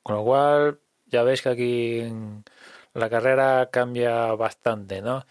[0.03, 2.03] Con lo cual, ya veis que aquí
[2.93, 5.25] la carrera cambia bastante, ¿no?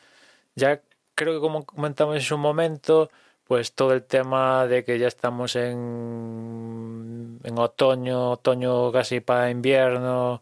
[0.54, 0.80] Ya
[1.14, 3.10] creo que como comentamos en su momento,
[3.44, 10.40] pues todo el tema de que ya estamos en, en otoño, otoño casi para invierno,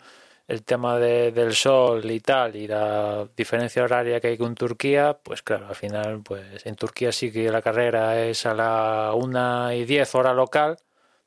[0.53, 5.17] el tema de- del sol y tal, y la diferencia horaria que hay con Turquía,
[5.23, 9.73] pues claro, al final, pues en Turquía sí que la carrera es a la 1
[9.73, 10.77] y 10 hora local,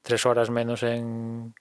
[0.04, 1.56] tres horas menos en...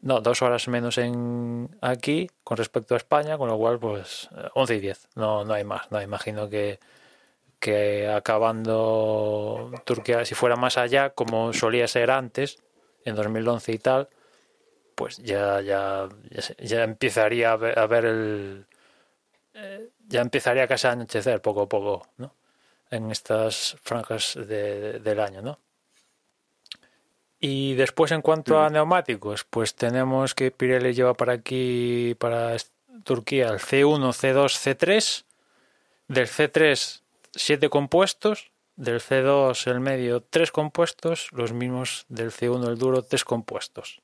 [0.00, 4.76] No, dos horas menos en aquí con respecto a España, con lo cual, pues 11
[4.76, 6.78] y 10, no, no hay más, no imagino que,
[7.60, 12.62] que acabando Turquía, si fuera más allá, como solía ser antes,
[13.04, 14.08] en 2011 y tal,
[14.96, 16.08] pues ya ya
[16.58, 18.66] ya, empezaría a ver, a ver el
[19.54, 22.34] eh, ya empezaría casi a anochecer poco a poco ¿no?
[22.90, 24.44] en estas franjas de-
[24.80, 25.58] de- del año ¿no?
[27.38, 32.56] y después en cuanto a neumáticos pues tenemos que Pirelli lleva para aquí para
[33.04, 35.24] Turquía el C1 C2 C3
[36.08, 37.02] del C3
[37.34, 38.50] 7 compuestos.
[38.76, 41.28] Del C2 el medio 3 compuestos.
[41.32, 44.00] Los mismos del C1 el duro 3 compuestos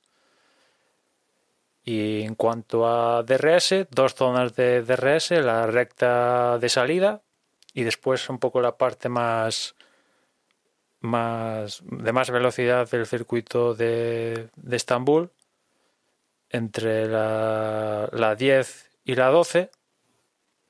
[1.85, 7.23] y en cuanto a DRS, dos zonas de DRS, la recta de salida
[7.75, 9.75] y después un poco la parte más,
[11.01, 15.31] más de más velocidad del circuito de, de Estambul
[16.51, 19.71] entre la, la 10 y la 12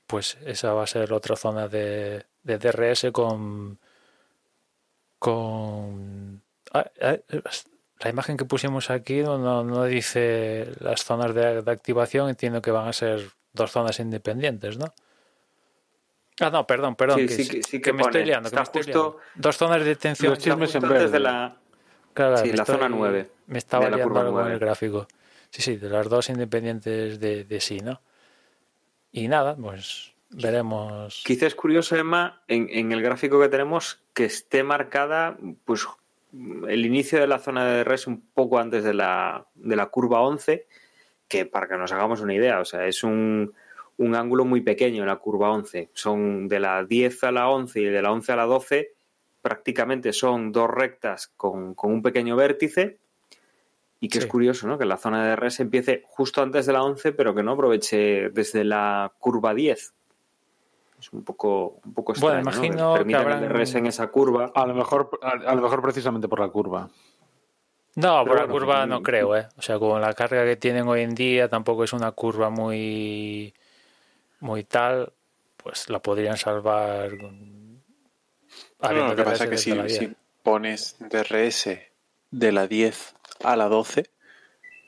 [0.07, 3.79] pues esa va a ser otra zona de, de DRS con
[5.19, 6.41] con...
[6.73, 7.17] ah, ah,
[8.03, 12.61] la imagen que pusimos aquí no, no, no dice las zonas de, de activación, entiendo
[12.61, 13.21] que van a ser
[13.53, 14.93] dos zonas independientes, ¿no?
[16.39, 18.09] Ah, no, perdón, perdón, Sí, que, sí que- sí que que me pone.
[18.11, 19.17] estoy liando, que me estoy liando.
[19.35, 20.31] Dos zonas de detención.
[20.33, 20.51] Los en
[20.83, 21.09] antes verde.
[21.09, 21.57] de la...
[22.13, 25.07] Claro, Sí, la zona nueve, Me estaba liando curva algo en el gráfico.
[25.49, 28.01] Sí, sí, de las dos independientes de, de sí, ¿no?
[29.11, 31.21] Y nada, pues veremos.
[31.25, 35.87] Quizá es curioso, Emma, en, en el gráfico que tenemos, que esté marcada pues
[36.67, 40.21] el inicio de la zona de res un poco antes de la, de la curva
[40.21, 40.67] 11,
[41.27, 43.53] que para que nos hagamos una idea, o sea, es un,
[43.97, 45.89] un ángulo muy pequeño en la curva 11.
[45.93, 48.93] Son de la 10 a la 11 y de la 11 a la 12,
[49.41, 52.97] prácticamente son dos rectas con, con un pequeño vértice.
[53.99, 54.25] Y que Sí.
[54.25, 54.77] es curioso, ¿no?
[54.77, 58.29] Que la zona de res empiece justo antes de la 11, pero que no aproveche
[58.31, 59.93] desde la curva 10.
[61.03, 62.65] Es un poco, un poco Bueno, extraño, ¿no?
[62.65, 64.53] imagino que permitan habrán- el en esa curva.
[64.55, 66.89] A lo mejor, a, a lo mejor precisamente por la curva.
[67.95, 69.49] No, por la bueno, curva no creo, ¿eh?
[69.57, 73.53] O sea, con la carga que tienen hoy en día, tampoco es una curva muy,
[74.39, 75.11] muy tal,
[75.57, 77.17] pues la podrían salvar.
[77.17, 77.83] con-
[78.79, 79.99] No, lo que pasa es que si, la 10.
[79.99, 81.91] si pones DRS
[82.31, 84.09] de la 10 a la 12,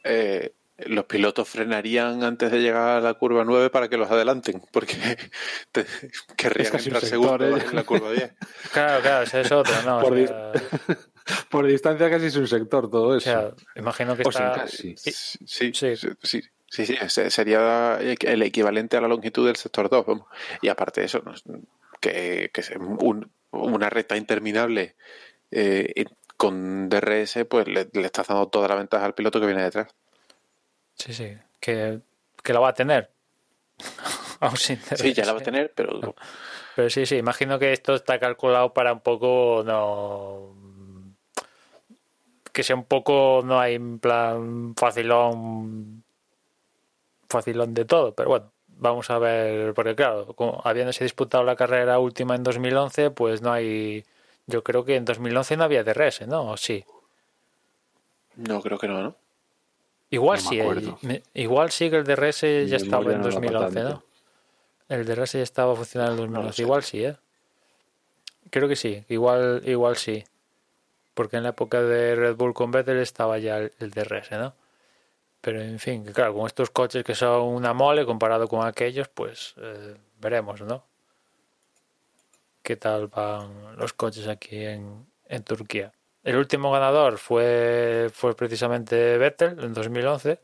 [0.06, 4.62] eh, los pilotos frenarían antes de llegar a la curva 9 para que los adelanten,
[4.72, 4.96] porque
[5.72, 5.86] te-
[6.36, 7.66] querrían entrar segundos ¿eh?
[7.70, 8.34] en la curva 10.
[8.74, 9.98] Claro, claro, ese es otro, ¿no?
[10.00, 10.52] O Por di- sea,
[11.50, 13.24] Por distancia casi es un sector todo o eso.
[13.30, 14.54] sea, imagino que O está...
[14.54, 14.96] casi.
[14.98, 15.12] Sí,
[15.46, 15.96] sí, Sí.
[16.22, 20.06] sí, sí, sería el equivalente a la longitud del sector 2.
[20.06, 20.28] vamos.
[20.62, 21.24] Y aparte de eso,
[22.02, 24.96] que, que es un- una recta interminable
[25.52, 26.06] eh,
[26.38, 29.88] con DRS, pues le, le estás dando toda la ventaja al piloto que viene detrás.
[30.96, 32.00] Sí, sí, que,
[32.42, 33.12] que la va a tener.
[34.40, 36.16] Aún sin Sí, ya la va a tener, pero
[36.76, 40.54] Pero sí, sí, imagino que esto está calculado para un poco no
[42.52, 46.04] que sea un poco no hay en plan facilón
[47.28, 52.00] facilón de todo, pero bueno, vamos a ver, porque claro, como habiéndose disputado la carrera
[52.00, 54.06] última en 2011, pues no hay
[54.48, 56.52] yo creo que en 2011 no había DRS, ¿no?
[56.52, 56.86] ¿O sí.
[58.36, 59.16] no creo que no, ¿no?
[60.10, 63.30] Igual No sí, el- igual sí que el DRS Mi ya estaba en no da
[63.32, 63.90] pa' 2011, tanto.
[63.90, 64.04] ¿no?
[64.96, 66.62] El DRS ya estaba funcionando en No lo 2011, sé.
[66.62, 67.18] igual sí, ¿eh?
[68.52, 70.24] Creo que sí, igual, igual sí.
[71.14, 74.54] Porque en la época de Red Bull con Vettel estaba ya el, el DRS, ¿no?
[75.42, 79.54] Pero en fin, claro, con estos coches que son una mole comparado con aquellos, pues
[79.58, 80.84] eh, veremos, ¿no?
[82.62, 85.92] ¿Qué tal van los coches aquí en, en Turquía?
[86.26, 90.40] El último ganador fue, fue precisamente Vettel en 2011.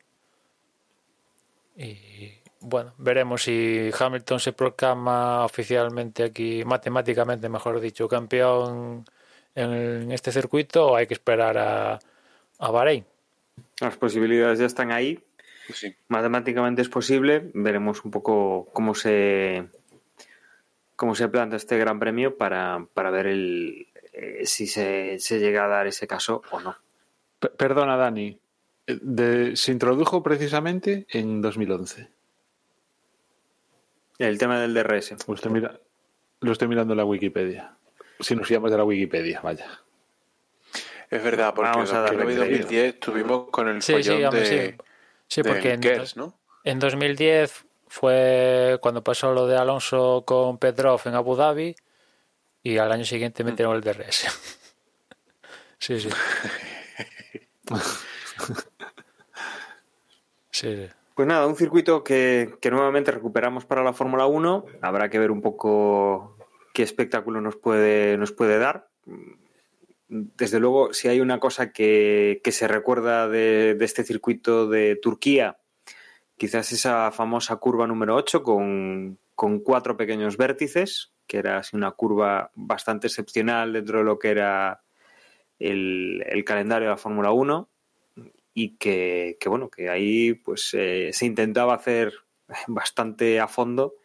[1.75, 9.03] Y bueno, veremos si Hamilton se proclama oficialmente aquí, matemáticamente, mejor dicho, campeón
[9.55, 11.99] en, en este circuito o hay que esperar a,
[12.59, 13.03] a Bahrein.
[13.79, 15.19] Las posibilidades ya están ahí.
[15.65, 15.95] Pues sí.
[16.09, 17.49] Matemáticamente es posible.
[17.55, 19.67] Veremos un poco cómo se
[20.95, 25.65] cómo se planta este gran premio para, para ver el, eh, si se, se llega
[25.65, 26.75] a dar ese caso o no.
[27.39, 28.37] P- Perdona, Dani.
[28.87, 32.09] Eh, de- se introdujo precisamente en 2011.
[34.19, 35.15] El tema del DRS.
[35.27, 35.79] Lo estoy, mira-
[36.41, 37.75] lo estoy mirando en la Wikipedia.
[38.19, 39.65] Si nos fiamos de la Wikipedia, vaya.
[41.09, 44.83] Es verdad, porque Vamos a en darle 2010 tuvimos con el Sí, sí, de, sí.
[45.27, 46.35] Sí, del porque en, Kers, ¿no?
[46.63, 51.75] en 2010 fue cuando pasó lo de Alonso con Petrov en Abu Dhabi
[52.63, 54.27] y al año siguiente metieron el DRS.
[55.79, 56.09] sí, sí.
[60.53, 60.87] Sí, sí.
[61.15, 64.65] Pues nada, un circuito que, que nuevamente recuperamos para la Fórmula 1.
[64.81, 66.37] Habrá que ver un poco
[66.73, 68.89] qué espectáculo nos puede, nos puede dar.
[70.07, 74.97] Desde luego, si hay una cosa que, que se recuerda de, de este circuito de
[75.01, 75.57] Turquía,
[76.37, 82.51] quizás esa famosa curva número 8 con, con cuatro pequeños vértices, que era una curva
[82.55, 84.83] bastante excepcional dentro de lo que era
[85.59, 87.69] el, calendario de la Fórmula 1
[88.53, 92.11] y que, bueno, que ahí pues eh, se intentaba hacer
[92.67, 93.95] bastante a fondo.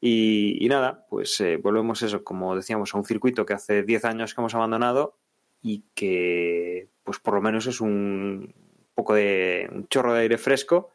[0.00, 4.06] Y, y nada, pues eh, volvemos eso, como decíamos, a un circuito que hace 10
[4.06, 5.18] años que hemos abandonado
[5.60, 8.54] y que pues por lo menos es un
[8.94, 10.90] poco de un chorro de aire fresco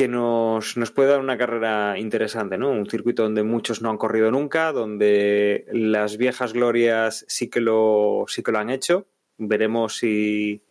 [0.00, 2.70] que nos, nos puede dar una carrera interesante, ¿no?
[2.70, 8.24] Un circuito donde muchos no han corrido nunca, donde las viejas glorias sí que lo,
[8.26, 9.08] sí que lo han hecho.
[9.36, 10.62] Veremos si,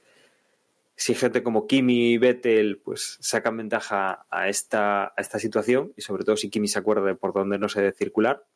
[0.95, 6.01] si gente como Kimi y Vettel pues sacan ventaja a esta, a esta situación y
[6.01, 8.47] sobre todo si Kimi se acuerda de por dónde no se debe circular.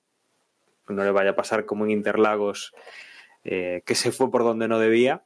[0.88, 2.74] No le vaya a pasar como en Interlagos
[3.44, 5.24] eh, que se fue por donde no debía.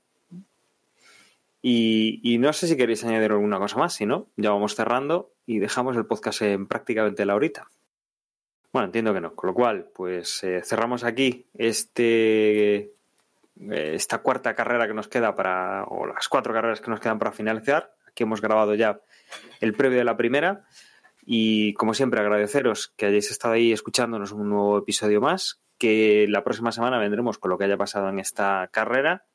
[1.61, 5.59] Y, no sé si queréis añadir alguna cosa más, si no, ya vamos cerrando y
[5.59, 7.67] dejamos el podcast en prácticamente la horita.
[8.71, 9.33] Bueno, entiendo que no.
[9.35, 12.93] Con lo cual, pues eh, cerramos aquí este
[13.71, 17.17] eh, esta cuarta carrera que nos queda para, o las cuatro carreras que nos quedan
[17.17, 17.95] para finalizar.
[18.07, 19.01] Aquí hemos grabado ya
[19.59, 20.65] el previo de la primera.
[21.25, 25.59] Y como siempre, agradeceros que hayáis estado ahí escuchándonos un nuevo episodio más.
[25.77, 29.25] Que la próxima semana vendremos con lo que haya pasado en esta carrera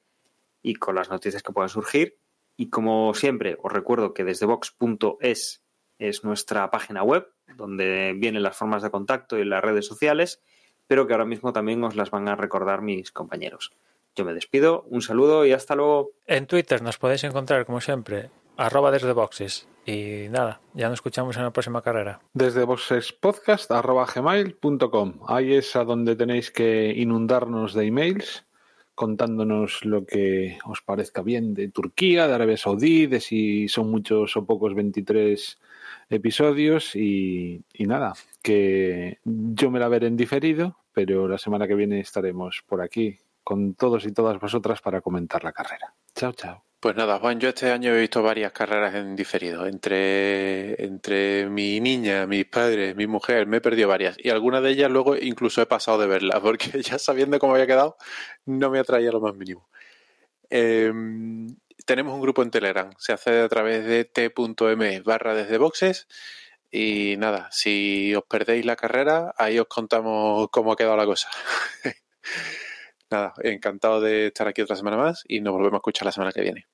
[0.62, 2.16] y con las noticias que puedan surgir.
[2.56, 5.62] Y como siempre, os recuerdo que desde box.es
[5.98, 10.42] es nuestra página web, donde vienen las formas de contacto y las redes sociales,
[10.86, 13.72] pero que ahora mismo también os las van a recordar mis compañeros.
[14.14, 16.10] Yo me despido, un saludo y hasta luego.
[16.26, 19.68] En Twitter nos podéis encontrar, como siempre, arroba desde boxes.
[19.86, 22.20] Y nada, ya nos escuchamos en la próxima carrera.
[22.34, 28.44] Desde boxespodcast.gmail.com Ahí es a donde tenéis que inundarnos de emails
[28.94, 34.36] contándonos lo que os parezca bien de Turquía, de Arabia Saudí, de si son muchos
[34.36, 35.58] o pocos 23
[36.10, 38.12] episodios y, nada,
[38.42, 43.18] que yo me la veré en diferido, pero la semana que viene estaremos por aquí
[43.42, 45.94] con todos y todas vosotras para comentar la carrera.
[46.14, 46.71] Chao, chao.
[46.82, 49.66] Pues nada, Juan, yo este año he visto varias carreras en diferido.
[49.68, 54.16] Entre, entre mi niña, mis padres, mi mujer, me he perdido varias.
[54.18, 57.68] Y algunas de ellas luego incluso he pasado de verlas, porque ya sabiendo cómo había
[57.68, 57.96] quedado,
[58.46, 59.68] no me atraía lo más mínimo.
[60.50, 60.92] Eh,
[61.86, 62.90] tenemos un grupo en Telegram.
[62.98, 66.08] Se hace a través de t.m barra desde boxes.
[66.72, 71.28] Y nada, si os perdéis la carrera, ahí os contamos cómo ha quedado la cosa.
[73.10, 76.32] nada, encantado de estar aquí otra semana más y nos volvemos a escuchar la semana
[76.32, 76.71] que viene.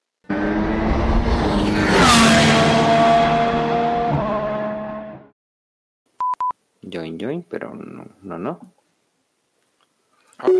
[6.90, 8.38] Join, join, pero no, no.
[8.38, 8.72] no.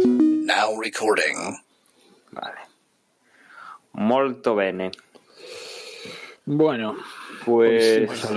[0.05, 1.57] Now recording.
[2.33, 2.59] Vale.
[3.93, 4.91] Molto bene.
[6.45, 6.97] Bueno,
[7.45, 8.07] Pues.
[8.07, 8.31] pues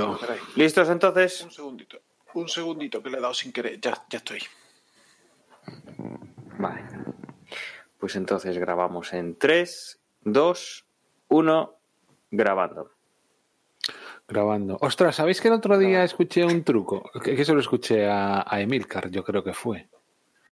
[0.55, 1.41] ¿Listos entonces?
[1.43, 1.97] Un segundito.
[2.33, 3.79] Un segundito que le he dado sin querer.
[3.79, 4.41] Ya, ya estoy.
[6.57, 6.83] Vale.
[7.99, 10.85] Pues entonces grabamos en 3, 2,
[11.29, 11.79] 1,
[12.31, 12.91] grabando.
[14.31, 14.77] Grabando.
[14.81, 17.11] Ostras, ¿sabéis que el otro día escuché un truco?
[17.23, 19.87] Que, que se lo escuché a, a Emilcar, yo creo que fue.